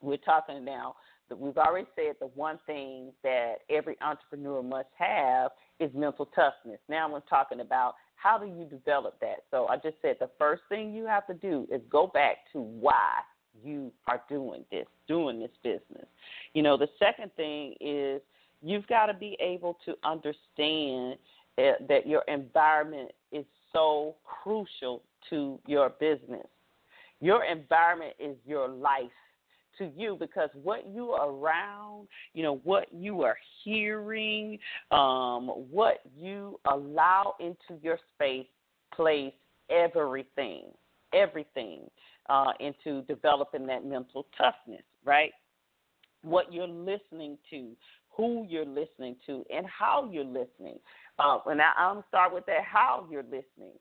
[0.00, 0.96] We're talking now
[1.28, 6.78] that we've already said the one thing that every entrepreneur must have is mental toughness.
[6.88, 9.44] Now I'm talking about how do you develop that.
[9.50, 12.60] So I just said the first thing you have to do is go back to
[12.60, 13.20] why
[13.62, 16.06] you are doing this, doing this business.
[16.54, 18.20] You know, the second thing is
[18.62, 21.18] you've got to be able to understand
[21.58, 26.46] uh, that your environment is so crucial to your business.
[27.20, 29.04] Your environment is your life
[29.78, 34.58] to you because what you are around, you know, what you are hearing,
[34.90, 38.46] um, what you allow into your space
[38.94, 39.32] plays
[39.70, 40.64] everything,
[41.14, 41.82] everything
[42.28, 45.30] uh, into developing that mental toughness, right?
[46.22, 47.70] What you're listening to,
[48.10, 50.78] who you're listening to, and how you're listening.
[51.18, 53.74] Uh, and I, I'm start with that how you're listening.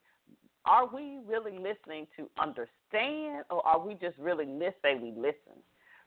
[0.65, 5.01] Are we really listening to understand, or are we just really listening?
[5.01, 5.61] We listen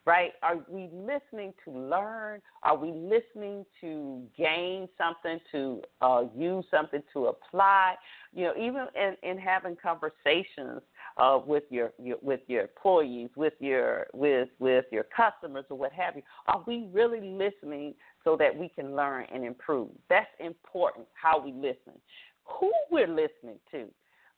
[0.06, 0.32] right?
[0.42, 2.40] Are we listening to learn?
[2.62, 7.96] Are we listening to gain something, to uh, use something to apply?
[8.32, 10.80] You know, even in, in having conversations
[11.16, 15.92] uh, with your, your with your employees, with your with with your customers or what
[15.92, 17.94] have you, are we really listening
[18.24, 19.90] so that we can learn and improve?
[20.08, 21.06] That's important.
[21.14, 22.00] How we listen,
[22.44, 23.86] who we're listening to.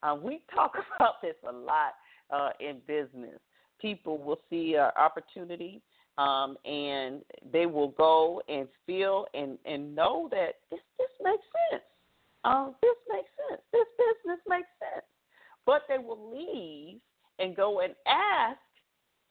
[0.03, 1.95] Uh, we talk about this a lot
[2.31, 3.41] uh, in business
[3.81, 5.81] people will see an opportunity
[6.19, 7.23] um, and
[7.53, 11.83] they will go and feel and, and know that this this makes sense.
[12.45, 13.63] Um, this makes sense.
[13.73, 15.05] This business makes sense.
[15.69, 16.97] But they will leave
[17.39, 18.59] and go and ask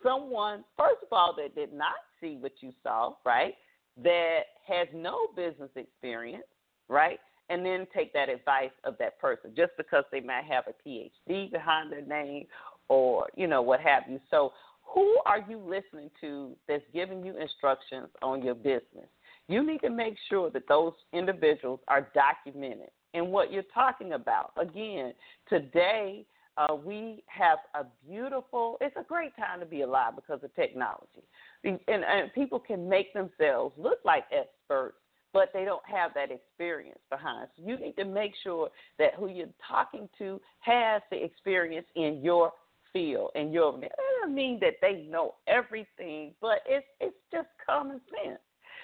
[0.03, 3.55] someone, first of all, that did not see what you saw, right?
[4.03, 6.43] That has no business experience,
[6.89, 7.19] right?
[7.49, 11.51] And then take that advice of that person just because they might have a PhD
[11.51, 12.45] behind their name
[12.87, 14.19] or you know what have you.
[14.29, 19.09] So who are you listening to that's giving you instructions on your business?
[19.47, 24.51] You need to make sure that those individuals are documented in what you're talking about.
[24.57, 25.13] Again,
[25.49, 26.25] today
[26.57, 31.23] uh, we have a beautiful, it's a great time to be alive because of technology.
[31.63, 34.97] And, and people can make themselves look like experts,
[35.33, 37.47] but they don't have that experience behind.
[37.57, 42.21] So you need to make sure that who you're talking to has the experience in
[42.23, 42.51] your
[42.93, 43.91] field and your it
[44.21, 48.39] doesn't mean that they know everything, but it's it's just common sense.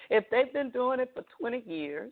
[0.09, 2.11] If they've been doing it for 20 years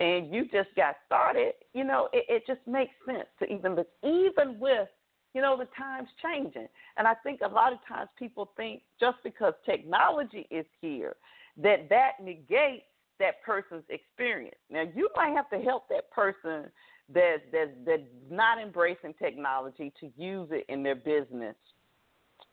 [0.00, 3.88] and you just got started, you know, it, it just makes sense to even look,
[4.02, 4.88] even with
[5.34, 6.66] you know the times changing.
[6.96, 11.14] And I think a lot of times people think just because technology is here
[11.62, 12.84] that that negates
[13.20, 14.56] that person's experience.
[14.70, 16.70] Now you might have to help that person
[17.12, 21.56] that that that's not embracing technology to use it in their business,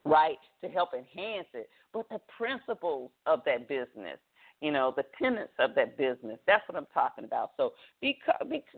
[0.03, 0.37] right?
[0.63, 1.69] To help enhance it.
[1.93, 4.19] But the principles of that business,
[4.61, 6.39] you know, the tenants of that business.
[6.47, 7.51] That's what I'm talking about.
[7.57, 8.17] So be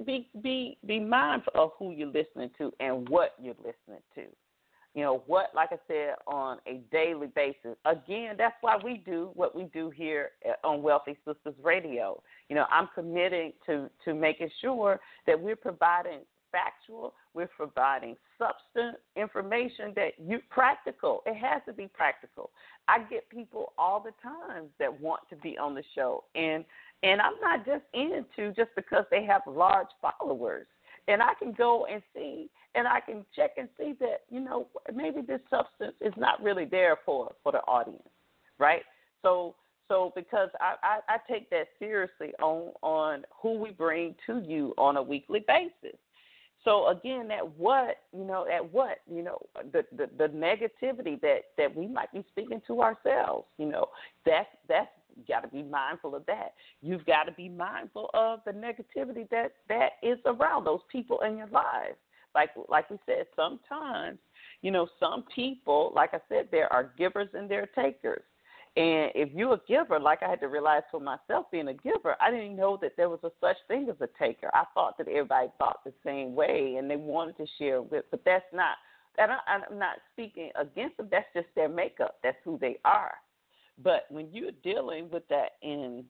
[0.05, 4.23] be be be mindful of who you're listening to and what you're listening to
[4.95, 9.29] you know what like i said on a daily basis again that's why we do
[9.33, 10.31] what we do here
[10.63, 16.19] on wealthy sistas radio you know i'm committed to to making sure that we're providing
[16.51, 22.51] factual we're providing substance information that you practical it has to be practical
[22.87, 26.63] i get people all the time that want to be on the show and
[27.03, 30.65] and i'm not just into just because they have large followers
[31.09, 34.67] and I can go and see and I can check and see that you know
[34.93, 38.07] maybe this substance is not really there for for the audience,
[38.59, 38.83] right?
[39.23, 39.55] So
[39.87, 44.73] so because I, I, I take that seriously on on who we bring to you
[44.77, 45.97] on a weekly basis.
[46.65, 49.39] So again, that what you know, at what you know,
[49.71, 53.87] the, the the negativity that that we might be speaking to ourselves, you know,
[54.25, 54.89] that's that's
[55.27, 56.53] got to be mindful of that.
[56.81, 61.37] You've got to be mindful of the negativity that that is around those people in
[61.37, 61.95] your lives.
[62.35, 64.19] Like like we said, sometimes
[64.61, 68.23] you know some people, like I said, there are givers and there are takers.
[68.75, 72.15] And if you're a giver, like I had to realize for myself being a giver,
[72.21, 74.49] I didn't know that there was a such thing as a taker.
[74.53, 78.21] I thought that everybody thought the same way and they wanted to share with, but
[78.25, 78.77] that's not.
[79.17, 81.09] That I'm not speaking against them.
[81.11, 82.19] That's just their makeup.
[82.23, 83.15] That's who they are.
[83.83, 86.05] But when you're dealing with that in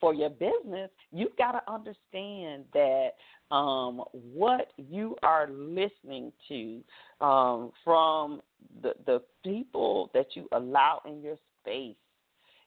[0.00, 3.10] for your business, you've got to understand that
[3.54, 6.82] um, what you are listening to
[7.24, 8.42] um, from
[8.82, 11.96] the the people that you allow in your space,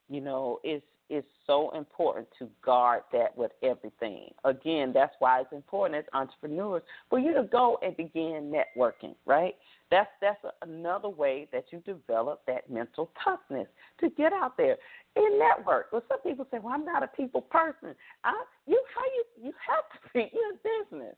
[0.10, 4.30] you know, is is so important to guard that with everything.
[4.44, 9.56] Again, that's why it's important as entrepreneurs for you to go and begin networking, right?
[9.90, 13.68] That's that's another way that you develop that mental toughness
[14.02, 14.78] to get out there
[15.16, 15.88] and network.
[15.92, 18.34] Well, some people say, "Well, I'm not a people person." I,
[18.68, 21.16] you how you you have to be in business.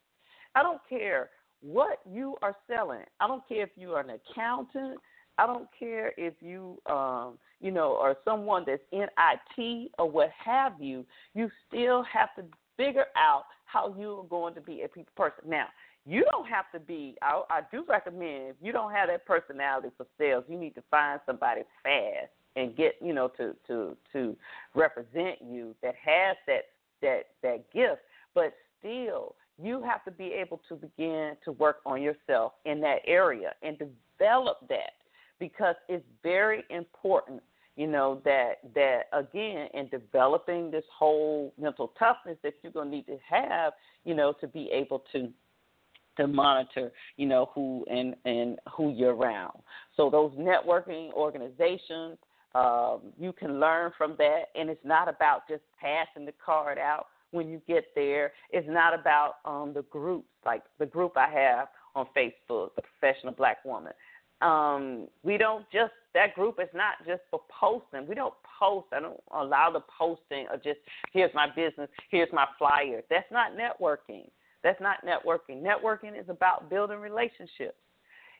[0.56, 1.30] I don't care
[1.62, 3.04] what you are selling.
[3.20, 5.00] I don't care if you are an accountant.
[5.38, 10.30] I don't care if you, um, you know, or someone that's in IT or what
[10.44, 11.06] have you.
[11.34, 12.44] You still have to
[12.78, 15.50] figure out how you are going to be a people person.
[15.50, 15.66] Now,
[16.06, 17.16] you don't have to be.
[17.22, 20.84] I, I do recommend if you don't have that personality for sales, you need to
[20.90, 24.36] find somebody fast and get you know to to to
[24.76, 26.66] represent you that has that
[27.02, 28.02] that that gift.
[28.34, 33.00] But still, you have to be able to begin to work on yourself in that
[33.06, 34.94] area and develop that
[35.42, 37.42] because it's very important
[37.76, 42.96] you know that that again in developing this whole mental toughness that you're going to
[42.96, 43.74] need to have
[44.06, 45.30] you know to be able to
[46.16, 49.58] to monitor you know who and and who you're around.
[49.98, 52.18] So those networking organizations
[52.54, 57.08] um, you can learn from that and it's not about just passing the card out
[57.32, 58.34] when you get there.
[58.52, 63.34] It's not about um, the groups like the group i have on facebook the professional
[63.34, 63.94] black woman
[64.42, 68.08] um, we don't just that group is not just for posting.
[68.08, 68.88] We don't post.
[68.92, 70.80] I don't allow the posting of just
[71.14, 73.02] here's my business, here's my flyer.
[73.10, 74.28] That's not networking.
[74.64, 75.64] That's not networking.
[75.64, 77.78] Networking is about building relationships.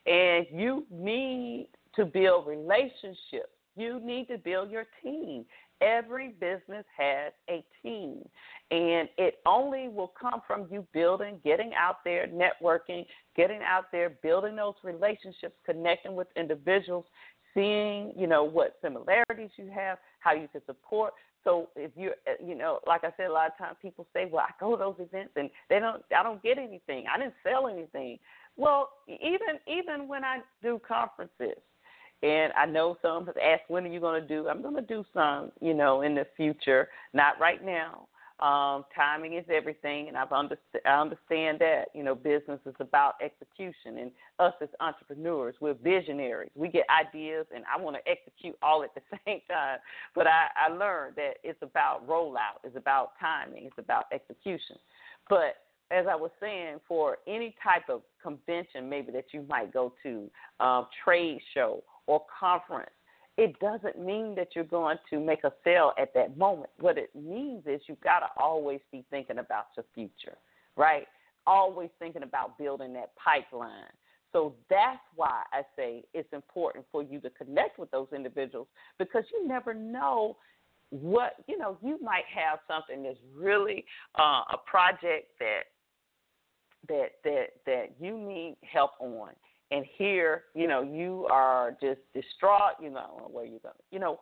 [0.06, 3.52] And you need to build relationships.
[3.76, 5.44] You need to build your team.
[5.82, 8.22] Every business has a team.
[8.70, 13.04] And it only will come from you building, getting out there, networking,
[13.36, 17.04] getting out there, building those relationships, connecting with individuals,
[17.52, 21.12] seeing, you know, what similarities you have, how you can support.
[21.44, 24.28] So if you uh, you know, like I said, a lot of times people say,
[24.30, 27.04] Well, I go to those events and they don't I don't get anything.
[27.12, 28.18] I didn't sell anything.
[28.56, 31.58] Well, even even when I do conferences,
[32.22, 34.48] and I know some have asked, when are you going to do?
[34.48, 36.88] I'm going to do some, you know, in the future.
[37.12, 38.06] Not right now.
[38.38, 41.86] Um, timing is everything, and I've underst- I understand that.
[41.94, 44.10] You know, business is about execution, and
[44.40, 46.50] us as entrepreneurs, we're visionaries.
[46.56, 49.78] We get ideas, and I want to execute all at the same time.
[50.14, 54.76] But I, I learned that it's about rollout, it's about timing, it's about execution.
[55.28, 55.58] But
[55.92, 60.28] as I was saying, for any type of convention, maybe that you might go to,
[60.58, 62.90] um, trade show or conference,
[63.38, 66.70] it doesn't mean that you're going to make a sale at that moment.
[66.78, 70.36] What it means is you've got to always be thinking about your future,
[70.76, 71.06] right?
[71.46, 73.90] Always thinking about building that pipeline.
[74.32, 78.66] So that's why I say it's important for you to connect with those individuals
[78.98, 80.36] because you never know
[80.90, 83.84] what, you know, you might have something that's really
[84.18, 85.62] uh, a project that
[86.88, 89.30] that that that you need help on
[89.72, 92.74] and here, you know, you are just distraught.
[92.80, 93.74] You know where you're going.
[93.90, 94.20] You know,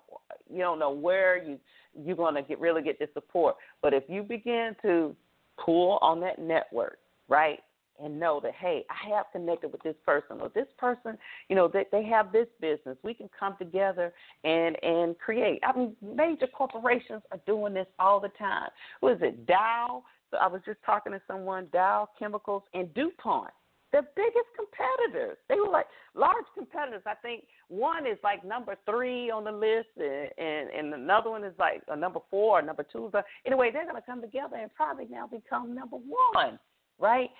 [0.48, 1.58] you don't know where you
[1.92, 3.56] you're going to get really get the support.
[3.82, 5.14] But if you begin to
[5.62, 6.98] pull on that network,
[7.28, 7.58] right,
[8.02, 11.66] and know that hey, I have connected with this person or this person, you know,
[11.68, 12.96] that they, they have this business.
[13.02, 14.12] We can come together
[14.44, 15.60] and and create.
[15.66, 18.68] I mean, major corporations are doing this all the time.
[19.00, 20.04] What is it, Dow?
[20.30, 23.50] So I was just talking to someone, Dow Chemicals and DuPont
[23.92, 25.36] the biggest competitors.
[25.48, 27.02] They were like large competitors.
[27.06, 31.44] I think one is like number three on the list, and and, and another one
[31.44, 33.10] is like a number four or number two.
[33.12, 36.58] But anyway, they're going to come together and probably now become number one,
[36.98, 37.30] right?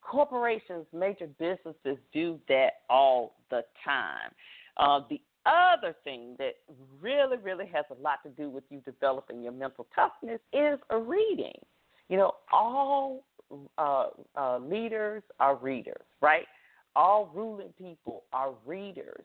[0.00, 4.30] Corporations, major businesses do that all the time.
[4.76, 6.56] Uh, the other thing that
[7.00, 10.98] really, really has a lot to do with you developing your mental toughness is a
[10.98, 11.58] reading.
[12.08, 13.24] You know, all
[13.78, 16.46] uh, uh, leaders are readers, right?
[16.94, 19.24] All ruling people are readers.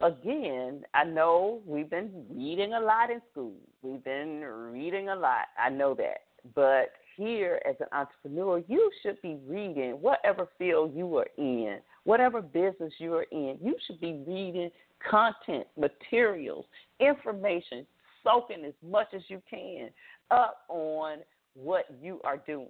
[0.00, 3.54] Again, I know we've been reading a lot in school.
[3.82, 5.46] We've been reading a lot.
[5.58, 6.24] I know that.
[6.54, 12.42] But here, as an entrepreneur, you should be reading whatever field you are in, whatever
[12.42, 13.56] business you are in.
[13.62, 14.70] You should be reading
[15.08, 16.66] content, materials,
[17.00, 17.86] information,
[18.22, 19.90] soaking as much as you can
[20.30, 21.18] up on
[21.54, 22.68] what you are doing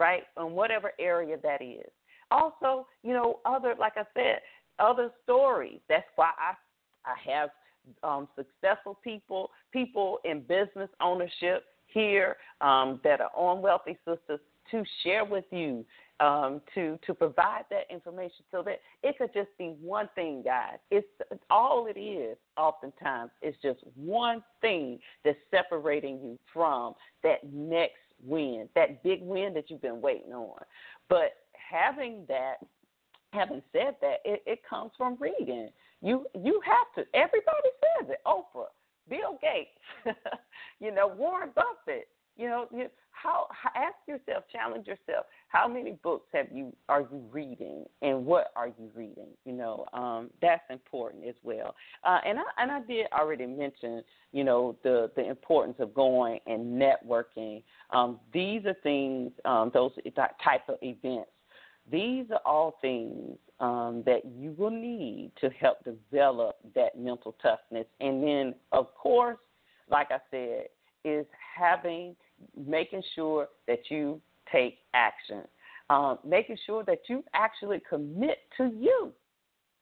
[0.00, 0.22] right?
[0.38, 1.86] In whatever area that is.
[2.32, 4.40] Also, you know, other like I said,
[4.78, 5.78] other stories.
[5.88, 6.54] That's why I
[7.08, 7.50] I have
[8.02, 14.38] um, successful people, people in business ownership here um, that are on Wealthy Sistas
[14.70, 15.84] to share with you,
[16.20, 20.76] um, to to provide that information, so that it could just be one thing, guys.
[20.90, 22.36] It's, it's all it is.
[22.56, 26.94] Oftentimes, it's just one thing that's separating you from
[27.24, 30.60] that next win, that big win that you've been waiting on.
[31.08, 32.56] But having that,
[33.32, 35.70] having said that, it, it comes from reading.
[36.02, 37.10] You you have to.
[37.14, 38.20] Everybody says it.
[38.26, 38.66] Oprah,
[39.08, 40.16] Bill Gates,
[40.80, 42.08] you know, Warren Buffett.
[42.40, 45.26] You know, you, how ask yourself, challenge yourself.
[45.48, 49.28] How many books have you are you reading, and what are you reading?
[49.44, 51.74] You know, um, that's important as well.
[52.02, 56.40] Uh, and I and I did already mention, you know, the the importance of going
[56.46, 57.62] and networking.
[57.90, 61.30] Um, these are things, um, those type of events.
[61.92, 67.86] These are all things um, that you will need to help develop that mental toughness.
[68.00, 69.38] And then, of course,
[69.90, 70.66] like I said,
[71.04, 71.26] is
[71.58, 72.14] having
[72.56, 74.20] making sure that you
[74.50, 75.42] take action,
[75.88, 79.12] um, making sure that you actually commit to you,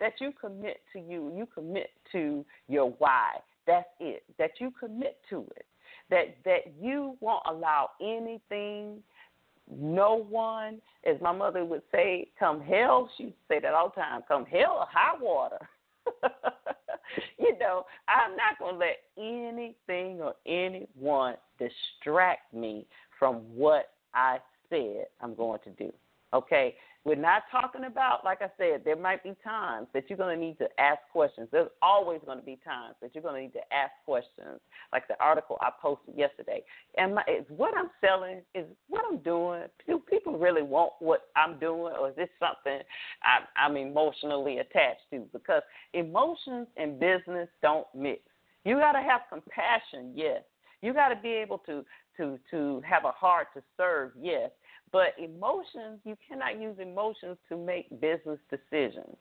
[0.00, 3.32] that you commit to you, you commit to your why.
[3.66, 4.24] That's it.
[4.38, 5.66] That you commit to it.
[6.10, 9.02] That that you won't allow anything,
[9.70, 13.10] no one, as my mother would say, come hell.
[13.16, 14.22] She would say that all the time.
[14.26, 15.58] Come hell or high water.
[17.38, 22.86] you know, I'm not going to let anything or anyone distract me
[23.18, 24.38] from what I
[24.68, 25.92] said I'm going to do.
[26.32, 26.74] Okay?
[27.04, 30.44] We're not talking about, like I said, there might be times that you're going to
[30.44, 31.48] need to ask questions.
[31.50, 34.60] There's always going to be times that you're going to need to ask questions,
[34.92, 36.62] like the article I posted yesterday.
[36.98, 41.28] Am I, is what I'm selling, is what I'm doing, do people really want what
[41.34, 42.80] I'm doing, or is this something
[43.22, 45.24] I'm, I'm emotionally attached to?
[45.32, 45.62] Because
[45.94, 48.20] emotions and business don't mix.
[48.64, 50.42] You got to have compassion, yes.
[50.82, 51.84] You got to be able to
[52.18, 54.50] to to have a heart to serve, yes.
[54.92, 59.16] But emotions, you cannot use emotions to make business decisions.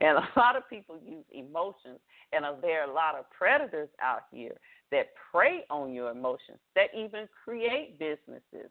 [0.00, 1.98] And a lot of people use emotions,
[2.32, 4.56] and there are a lot of predators out here
[4.90, 8.70] that prey on your emotions, that even create businesses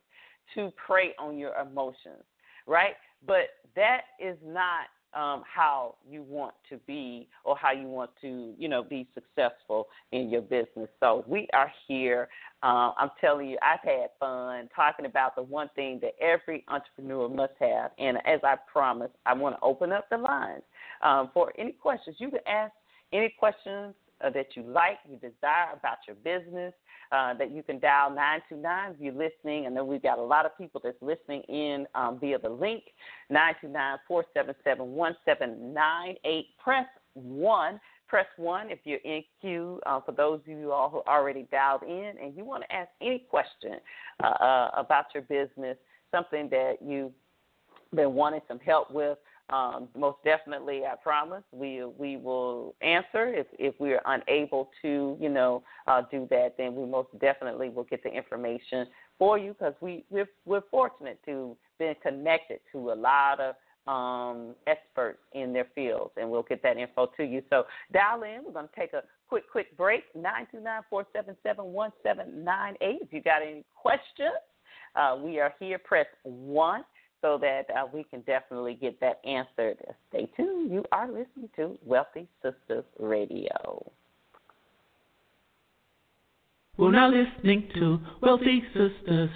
[0.55, 2.23] to prey on your emotions,
[2.65, 2.95] right?
[3.25, 8.53] But that is not um, how you want to be or how you want to,
[8.57, 10.89] you know, be successful in your business.
[10.99, 12.29] So we are here.
[12.61, 17.29] Uh, I'm telling you, I've had fun talking about the one thing that every entrepreneur
[17.29, 17.91] must have.
[17.97, 20.63] And as I promised, I want to open up the lines
[21.01, 22.17] um, for any questions.
[22.19, 22.73] You can ask
[23.11, 26.73] any questions uh, that you like, you desire about your business,
[27.11, 29.65] uh, that you can dial 929 if you're listening.
[29.65, 32.83] I know we've got a lot of people that's listening in um, via the link
[33.29, 36.45] 929 477 1798.
[36.63, 37.79] Press 1.
[38.07, 39.79] Press 1 if you're in queue.
[39.85, 42.89] Uh, for those of you all who already dialed in and you want to ask
[43.01, 43.75] any question
[44.23, 45.77] uh, uh, about your business,
[46.11, 47.11] something that you've
[47.95, 49.17] been wanting some help with,
[49.51, 53.33] um, most definitely, I promise we we will answer.
[53.33, 57.69] If if we are unable to, you know, uh, do that, then we most definitely
[57.69, 58.87] will get the information
[59.17, 63.55] for you because we we're, we're fortunate to be connected to a lot of
[63.87, 67.41] um, experts in their fields, and we'll get that info to you.
[67.49, 68.43] So dial in.
[68.45, 70.03] We're going to take a quick quick break.
[70.15, 72.99] Nine two nine four seven seven one seven nine eight.
[73.01, 74.37] If you got any questions,
[74.95, 75.79] uh, we are here.
[75.79, 76.83] Press one
[77.21, 79.77] so that uh, we can definitely get that answered.
[80.09, 80.71] Stay tuned.
[80.71, 83.91] You are listening to Wealthy Sistas Radio.
[86.77, 89.29] We're now listening to Wealthy Sistas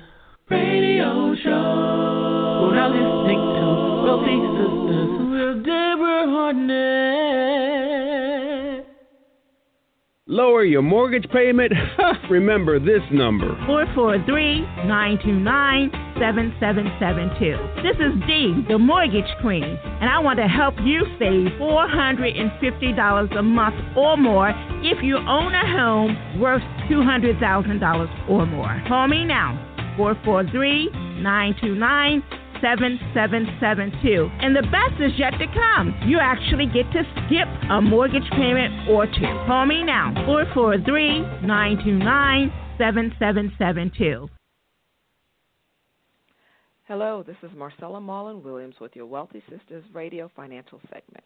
[0.50, 2.60] Radio Show.
[2.62, 3.68] We're now listening to
[4.06, 7.24] Wealthy Sistas with Deborah Hardnett.
[10.26, 11.74] Lower your mortgage payment?
[12.30, 17.82] Remember this number 443 929 7772.
[17.82, 23.42] This is Dee, the mortgage queen, and I want to help you save $450 a
[23.42, 24.54] month or more
[24.84, 28.82] if you own a home worth $200,000 or more.
[28.88, 29.58] Call me now
[29.98, 30.90] 443
[31.22, 32.24] 929
[32.64, 34.30] 7772.
[34.40, 35.94] And the best is yet to come.
[36.08, 39.28] You actually get to skip a mortgage payment or two.
[39.46, 44.30] Call me now, 443 929 7772.
[46.86, 51.24] Hello, this is Marcella Marlin Williams with your Wealthy Sistas radio financial segment.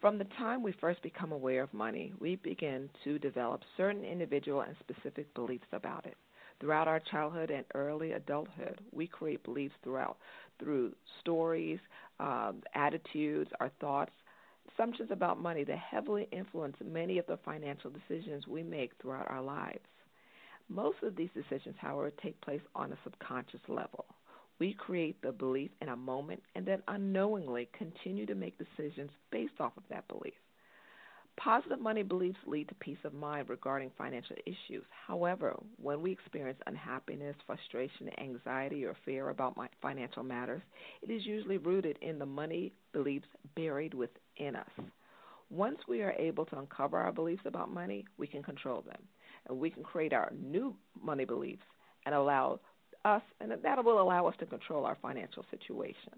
[0.00, 4.60] From the time we first become aware of money, we begin to develop certain individual
[4.60, 6.16] and specific beliefs about it.
[6.60, 10.16] Throughout our childhood and early adulthood, we create beliefs throughout
[10.60, 11.80] through stories,
[12.20, 14.12] um, attitudes, our thoughts,
[14.72, 19.42] assumptions about money that heavily influence many of the financial decisions we make throughout our
[19.42, 19.88] lives.
[20.68, 24.04] Most of these decisions, however, take place on a subconscious level.
[24.58, 29.60] We create the belief in a moment and then unknowingly continue to make decisions based
[29.60, 30.34] off of that belief.
[31.36, 34.84] Positive money beliefs lead to peace of mind regarding financial issues.
[35.06, 40.62] However, when we experience unhappiness, frustration, anxiety, or fear about financial matters,
[41.00, 44.70] it is usually rooted in the money beliefs buried within us.
[45.48, 49.00] Once we are able to uncover our beliefs about money, we can control them.
[49.48, 51.62] And we can create our new money beliefs
[52.04, 52.58] and allow
[53.04, 56.12] us, and that will allow us to control our financial situation.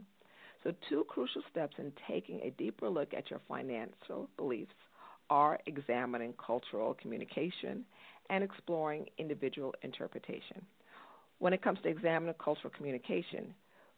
[0.62, 4.74] So, two crucial steps in taking a deeper look at your financial beliefs
[5.30, 7.84] are examining cultural communication
[8.28, 10.64] and exploring individual interpretation.
[11.38, 13.54] When it comes to examining cultural communication,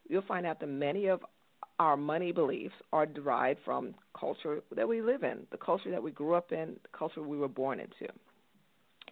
[0.08, 1.24] you'll find out that many of
[1.78, 6.12] our money beliefs are derived from culture that we live in, the culture that we
[6.12, 8.12] grew up in, the culture we were born into.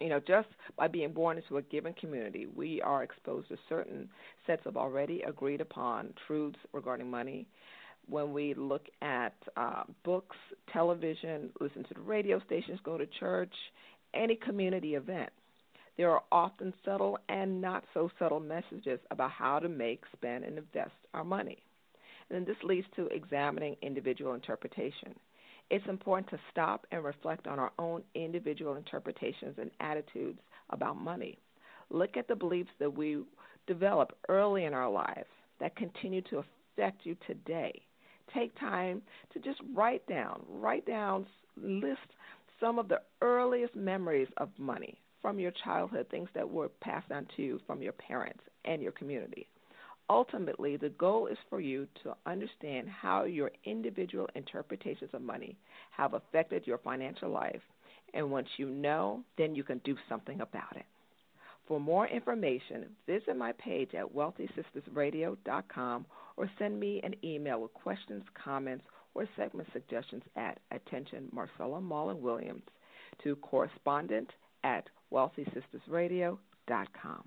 [0.01, 0.47] You know, just
[0.77, 4.09] by being born into a given community, we are exposed to certain
[4.47, 7.45] sets of already agreed upon truths regarding money.
[8.09, 10.35] When we look at uh, books,
[10.73, 13.53] television, listen to the radio stations, go to church,
[14.15, 15.29] any community event,
[15.97, 20.57] there are often subtle and not so subtle messages about how to make, spend, and
[20.57, 21.59] invest our money.
[22.31, 25.13] And this leads to examining individual interpretation.
[25.71, 30.37] It's important to stop and reflect on our own individual interpretations and attitudes
[30.69, 31.39] about money.
[31.89, 33.23] Look at the beliefs that we
[33.67, 35.29] develop early in our lives
[35.61, 37.71] that continue to affect you today.
[38.33, 39.01] Take time
[39.31, 41.99] to just write down, write down, list
[42.59, 47.27] some of the earliest memories of money from your childhood, things that were passed down
[47.37, 49.47] to you from your parents and your community.
[50.11, 55.55] Ultimately, the goal is for you to understand how your individual interpretations of money
[55.91, 57.61] have affected your financial life.
[58.13, 60.83] And once you know, then you can do something about it.
[61.65, 66.05] For more information, visit my page at wealthysistasradio.com
[66.35, 68.83] or send me an email with questions, comments,
[69.13, 72.63] or segment suggestions at attention Marcella Mullen Williams
[73.23, 74.29] to correspondent
[74.65, 77.23] at wealthysistasradio.com.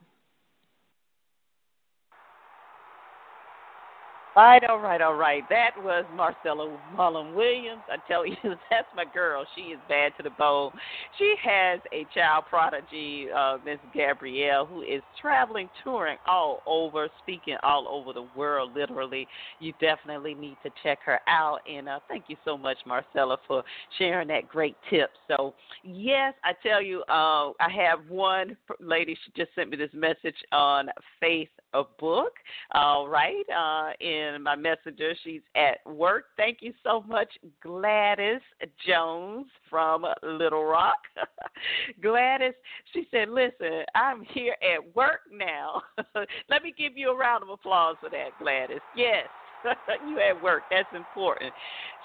[4.36, 5.44] Right, all right, all right.
[5.48, 7.82] That was Marcella Mullen Williams.
[7.88, 9.46] I tell you, that's my girl.
[9.54, 10.72] She is bad to the bone.
[11.18, 17.56] She has a child prodigy, uh, Miss Gabrielle, who is traveling, touring all over, speaking
[17.62, 19.28] all over the world, literally.
[19.60, 21.60] You definitely need to check her out.
[21.70, 23.62] And uh, thank you so much, Marcella, for
[23.98, 25.10] sharing that great tip.
[25.28, 25.54] So,
[25.84, 30.36] yes, I tell you, uh, I have one lady, she just sent me this message
[30.50, 30.88] on
[31.20, 32.32] Faith a book.
[32.72, 33.44] All right.
[33.50, 33.92] Uh,
[34.24, 36.26] in my messenger, she's at work.
[36.36, 37.28] Thank you so much,
[37.62, 38.40] Gladys
[38.86, 40.98] Jones from Little Rock.
[42.02, 42.54] Gladys,
[42.92, 45.82] she said, Listen, I'm here at work now.
[46.48, 48.80] Let me give you a round of applause for that, Gladys.
[48.96, 49.26] Yes.
[50.08, 50.62] you at work.
[50.70, 51.52] That's important.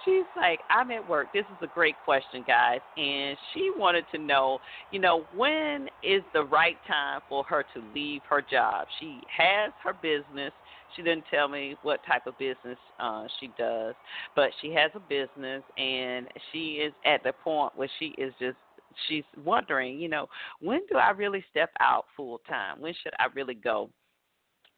[0.05, 1.27] She's like, I'm at work.
[1.33, 2.79] This is a great question, guys.
[2.97, 4.59] And she wanted to know,
[4.91, 8.87] you know, when is the right time for her to leave her job?
[8.99, 10.53] She has her business.
[10.95, 13.95] She didn't tell me what type of business uh, she does,
[14.35, 18.57] but she has a business, and she is at the point where she is just
[19.07, 20.27] she's wondering, you know,
[20.59, 22.81] when do I really step out full time?
[22.81, 23.89] When should I really go?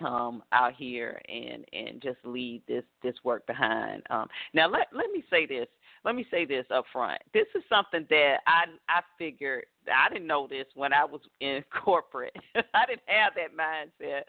[0.05, 4.03] um, out here and and just leave this this work behind.
[4.09, 5.67] Um, now let let me say this.
[6.03, 7.21] Let me say this up front.
[7.33, 11.63] This is something that I I figured I didn't know this when I was in
[11.83, 12.35] corporate.
[12.55, 14.21] I didn't have that mindset,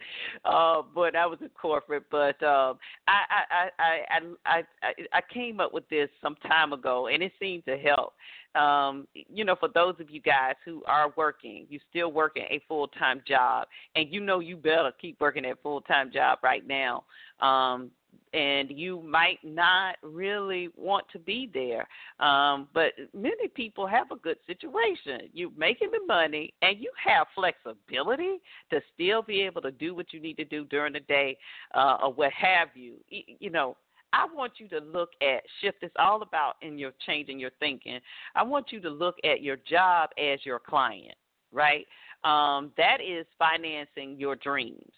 [0.44, 2.04] uh, but I was in corporate.
[2.10, 4.00] But um, I, I, I
[4.44, 8.14] I I I came up with this some time ago, and it seemed to help.
[8.54, 12.60] Um, you know, for those of you guys who are working, you still working a
[12.68, 16.66] full time job, and you know you better keep working that full time job right
[16.66, 17.04] now.
[17.40, 17.90] Um,
[18.34, 21.86] and you might not really want to be there.
[22.18, 25.28] Um, but many people have a good situation.
[25.34, 28.40] You're making the money and you have flexibility
[28.70, 31.36] to still be able to do what you need to do during the day
[31.74, 32.94] uh, or what have you.
[33.10, 33.76] You know,
[34.12, 35.78] I want you to look at shift.
[35.82, 37.98] It's all about in your changing your thinking.
[38.34, 41.16] I want you to look at your job as your client,
[41.50, 41.86] right?
[42.24, 44.92] Um, that is financing your dreams.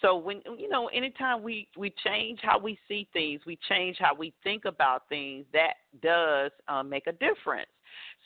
[0.00, 4.14] So when you know, anytime we we change how we see things, we change how
[4.14, 5.44] we think about things.
[5.52, 7.70] That does um, make a difference.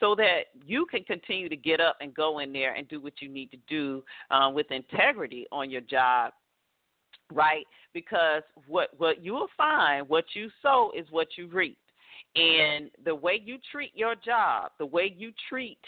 [0.01, 3.15] So that you can continue to get up and go in there and do what
[3.21, 6.33] you need to do uh, with integrity on your job,
[7.33, 7.67] right?
[7.95, 11.79] Because what what you will find, what you sow is what you reap.
[12.35, 15.79] And the way you treat your job, the way you treat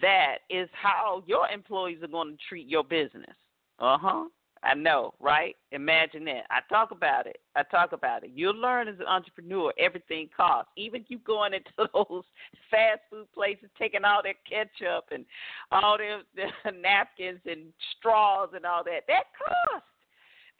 [0.00, 3.36] that is how your employees are going to treat your business.
[3.78, 4.24] Uh huh.
[4.64, 5.56] I know, right?
[5.72, 6.44] Imagine that.
[6.50, 7.38] I talk about it.
[7.56, 8.30] I talk about it.
[8.32, 10.70] You'll learn as an entrepreneur everything costs.
[10.76, 12.22] Even you going into those
[12.70, 15.24] fast food places, taking all that ketchup and
[15.72, 19.00] all their, their napkins and straws and all that.
[19.08, 19.86] That costs.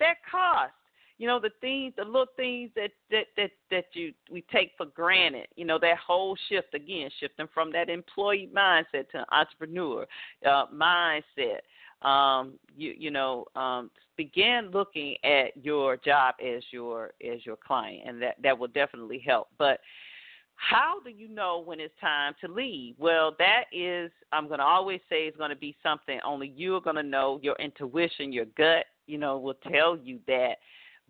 [0.03, 0.74] That costs.
[1.18, 4.86] You know the things, the little things that that that that you we take for
[4.86, 5.46] granted.
[5.55, 10.05] You know that whole shift again, shifting from that employee mindset to entrepreneur
[10.44, 11.61] uh, mindset
[12.05, 18.03] um, you you know um, begin looking at your job as your as your client,
[18.07, 19.48] and that that will definitely help.
[19.59, 19.80] But
[20.57, 22.94] how do you know when it's time to leave?
[22.98, 26.76] Well, that is, I'm going to always say, is going to be something only you
[26.76, 27.40] are going to know.
[27.42, 30.57] Your intuition, your gut, you know, will tell you that.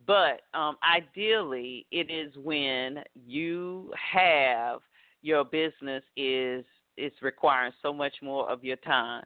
[0.06, 4.80] But um, ideally, it is when you have
[5.22, 6.64] your business is
[6.98, 9.24] is requiring so much more of your time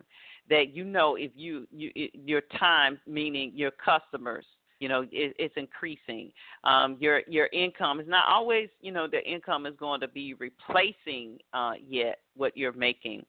[0.49, 4.45] that you know if you you your time meaning your customers
[4.79, 6.31] you know it, it's increasing
[6.65, 10.35] um your your income is not always you know the income is going to be
[10.35, 13.25] replacing uh yet what you're making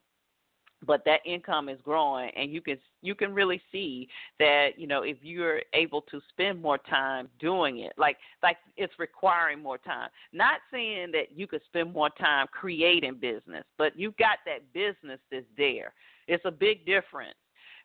[0.86, 4.08] but that income is growing and you can you can really see
[4.38, 8.92] that you know if you're able to spend more time doing it like like it's
[8.98, 10.08] requiring more time.
[10.32, 15.20] Not saying that you could spend more time creating business but you've got that business
[15.30, 15.92] that's there.
[16.26, 17.34] It's a big difference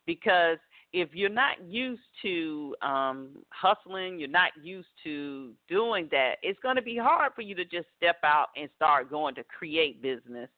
[0.06, 0.58] because
[0.94, 6.76] if you're not used to um, hustling, you're not used to doing that, it's going
[6.76, 10.48] to be hard for you to just step out and start going to create business.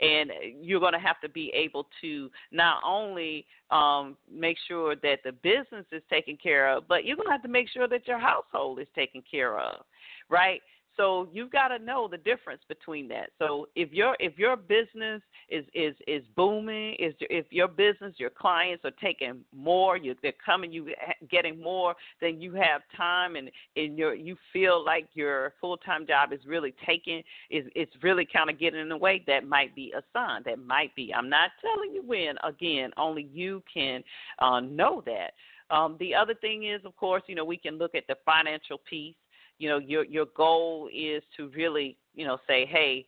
[0.00, 0.30] And
[0.62, 5.32] you're going to have to be able to not only um, make sure that the
[5.32, 8.18] business is taken care of, but you're going to have to make sure that your
[8.18, 9.84] household is taken care of,
[10.30, 10.62] right?
[10.96, 13.30] So you've got to know the difference between that.
[13.38, 18.30] So if your if your business is is is booming, is if your business your
[18.30, 20.92] clients are taking more, you they're coming you
[21.30, 26.06] getting more, then you have time and in your you feel like your full time
[26.06, 29.22] job is really taking is it's really kind of getting in the way.
[29.26, 30.42] That might be a sign.
[30.44, 31.12] That might be.
[31.14, 32.36] I'm not telling you when.
[32.44, 34.02] Again, only you can
[34.40, 35.32] uh, know that.
[35.70, 38.78] Um, the other thing is, of course, you know, we can look at the financial
[38.88, 39.14] piece
[39.62, 43.06] you know your your goal is to really you know say hey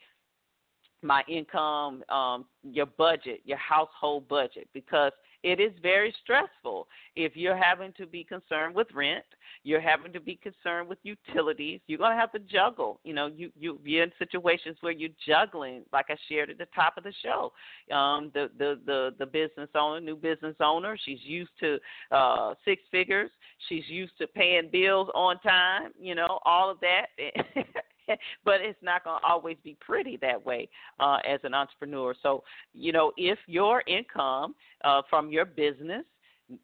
[1.02, 5.10] my income um your budget your household budget because
[5.44, 6.88] it is very stressful.
[7.14, 9.24] If you're having to be concerned with rent
[9.62, 12.98] you're having to be concerned with utilities you're going to have to juggle.
[13.04, 16.66] You know you you you're in situations where you're juggling like i shared at the
[16.74, 17.52] top of the show.
[17.94, 21.78] Um the the the the business owner new business owner she's used to
[22.10, 23.30] uh six figures.
[23.68, 27.06] She's used to paying bills on time you know all of that
[28.44, 30.68] but it's not going to always be pretty that way
[31.00, 32.14] uh, as an entrepreneur.
[32.22, 36.04] So, you know, if your income uh, from your business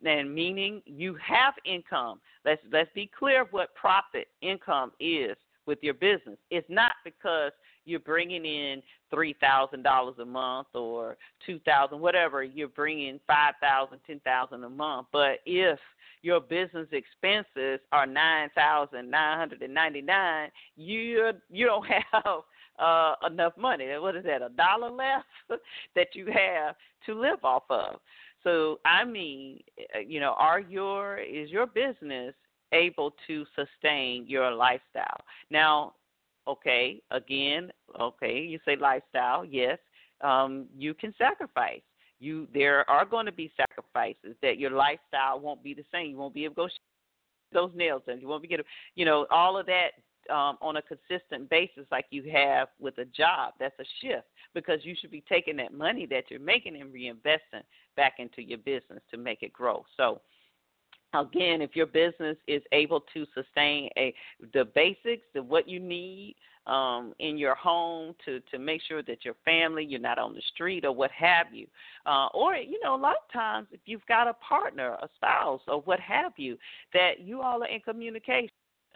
[0.05, 2.20] and meaning you have income.
[2.45, 5.36] Let's let's be clear what profit income is
[5.66, 6.38] with your business.
[6.51, 7.53] It's not because
[7.85, 12.43] you're bringing in three thousand dollars a month or two thousand, whatever.
[12.43, 15.09] You're bringing five thousand, ten thousand a month.
[15.12, 15.78] But if
[16.22, 22.43] your business expenses are nine thousand nine hundred and ninety nine, you you don't have
[22.78, 23.87] uh, enough money.
[23.99, 24.43] What is that?
[24.43, 25.26] A dollar left
[25.97, 26.76] that you have
[27.07, 28.01] to live off of.
[28.45, 29.61] So I mean,
[29.95, 32.35] uh, you know, are your is your business
[32.72, 35.20] able to sustain your lifestyle?
[35.51, 35.95] Now,
[36.47, 37.70] okay, again,
[38.01, 39.78] okay, you say lifestyle, yes,
[40.22, 41.82] um, you can sacrifice
[42.20, 46.11] you there are going to be sacrifices that your lifestyle won't be the same.
[46.11, 46.68] You won't be able to go
[47.53, 48.62] those nails and you won't be able,
[48.95, 49.91] you know, all of that
[50.32, 53.55] um, on a consistent basis like you have with a job.
[53.59, 57.62] That's a shift because you should be taking that money that you're making and reinvesting
[57.97, 59.84] back into your business to make it grow.
[59.97, 60.20] So
[61.15, 64.15] again, if your business is able to sustain a
[64.53, 66.37] the basics of what you need
[66.67, 70.43] um, in your home to to make sure that your family you're not on the
[70.55, 71.67] street or what have you,
[72.07, 75.61] uh, or you know a lot of times if you've got a partner, a spouse,
[75.69, 76.57] or what have you,
[76.93, 78.51] that you all are in communication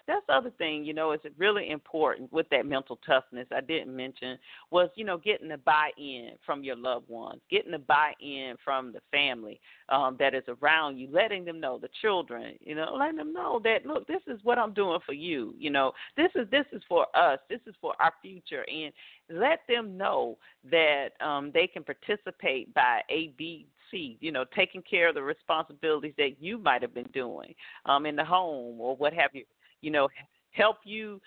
[0.06, 3.94] that's the other thing, you know, is really important with that mental toughness I didn't
[3.94, 4.38] mention
[4.70, 8.56] was, you know, getting the buy in from your loved ones, getting the buy in
[8.64, 12.94] from the family um, that is around you, letting them know, the children, you know,
[12.98, 16.30] letting them know that look, this is what I'm doing for you, you know, this
[16.34, 18.92] is this is for us, this is for our future and
[19.30, 20.36] let them know
[20.70, 25.22] that um, they can participate by A B C, you know, taking care of the
[25.22, 27.54] responsibilities that you might have been doing
[27.86, 29.44] um, in the home or what have you
[29.84, 30.08] you know,
[30.52, 31.20] help you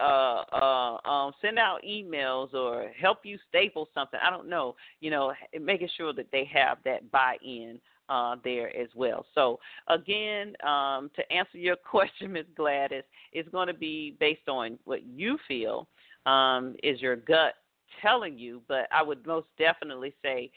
[0.00, 4.18] uh uh um send out emails or help you staple something.
[4.22, 8.74] I don't know you know making sure that they have that buy in uh there
[8.74, 9.26] as well.
[9.34, 9.58] So
[9.88, 15.02] again um to answer your question ms gladys it's going to be based on what
[15.04, 15.86] you feel
[16.26, 17.54] um is your gut
[18.00, 20.50] telling you but i would most definitely say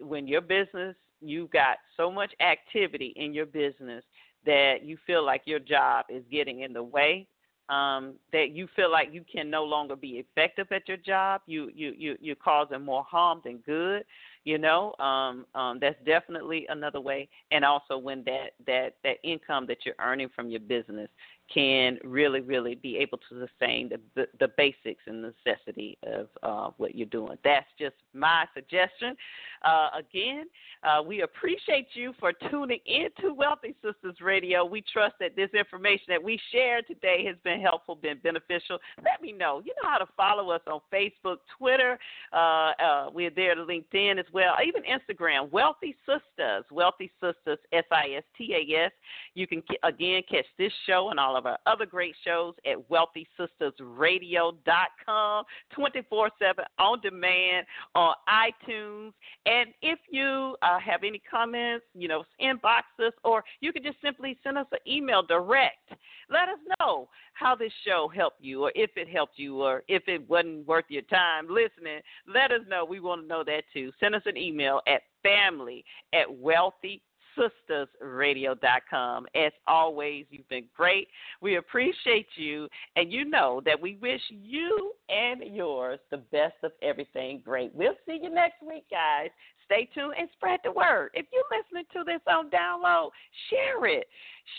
[0.00, 4.04] when your business you've got so much activity in your business
[4.48, 7.28] that you feel like your job is getting in the way,
[7.68, 11.70] um, that you feel like you can no longer be effective at your job, you
[11.74, 14.04] you you you're causing more harm than good,
[14.44, 17.28] You know, um, um, that's definitely another way.
[17.50, 21.08] And also when that that that income that you're earning from your business
[21.52, 26.70] can really, really be able to sustain the the, the basics and necessity of uh,
[26.76, 27.38] what you're doing.
[27.44, 29.16] That's just my suggestion.
[29.64, 30.44] Uh, again,
[30.82, 34.64] uh, we appreciate you for tuning in to Wealthy sistas Radio.
[34.64, 38.78] We trust that this information that we shared today has been helpful, been beneficial.
[38.98, 39.60] Let me know.
[39.64, 41.98] You know how to follow us on Facebook, Twitter.
[42.32, 45.48] Uh, uh, we're there to LinkedIn as well, even Instagram.
[45.50, 48.92] Wealthy Sistas, Wealthy Sistas, S I S T A S.
[49.34, 55.44] You can again catch this show and all of our other great shows at WealthySistasRadio.com,
[55.74, 59.12] 24 7 on demand on iTunes.
[59.46, 64.00] And if you uh, have any comments, you know, inbox us or you can just
[64.02, 65.92] simply send us an email direct.
[66.30, 70.06] Let us know how this show helped you or if it helped you or if
[70.08, 72.00] it wasn't worth your time listening.
[72.26, 72.84] Let us know.
[72.84, 73.92] We want to know that too.
[73.98, 77.02] Send us an email at family at wealthy
[77.38, 79.26] sistasradio.com.
[79.34, 81.08] As always, you've been great.
[81.40, 86.72] We appreciate you, and you know that we wish you and yours the best of
[86.82, 87.74] everything great.
[87.74, 89.30] We'll see you next week, guys.
[89.64, 91.10] Stay tuned and spread the word.
[91.12, 93.10] If you're listening to this on download,
[93.50, 94.06] share it.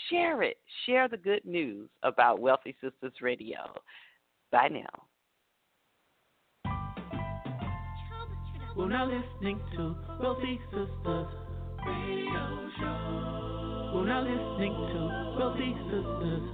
[0.08, 0.56] Share it.
[0.86, 3.58] Share the good news about Wealthy Sistas Radio.
[4.52, 5.09] Bye now.
[8.76, 11.26] We're now listening to Wealthy Sistas
[11.84, 13.92] radio show.
[13.94, 15.00] We're now listening to
[15.38, 16.44] Wealthy Sistas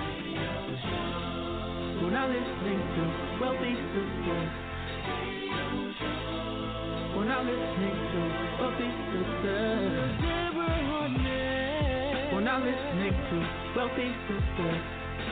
[0.00, 2.00] radio show.
[2.00, 3.02] We're now listening to
[3.40, 4.48] Wealthy Sistas
[5.04, 5.68] radio
[6.00, 7.16] show.
[7.16, 8.20] We're now listening to
[8.60, 10.16] Wealthy Sistas.
[12.32, 13.36] We're now listening to
[13.76, 14.80] Wealthy Sistas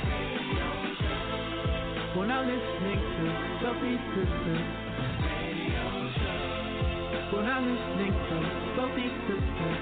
[0.04, 0.68] radio
[1.00, 2.20] show.
[2.20, 3.24] We're now listening to
[3.64, 5.07] Wealthy Sistas.
[7.30, 8.36] We're now listening to
[8.78, 9.80] Wealthy Sistas.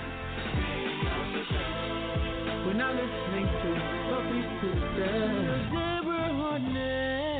[2.67, 3.69] We're now listening to
[4.11, 5.71] Wealthy Sistas.
[5.71, 7.36] Deborah Hardnett.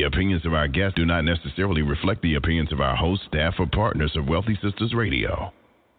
[0.00, 3.56] The opinions of our guests do not necessarily reflect the opinions of our host, staff,
[3.58, 5.52] or partners of Wealthy Sistas Radio.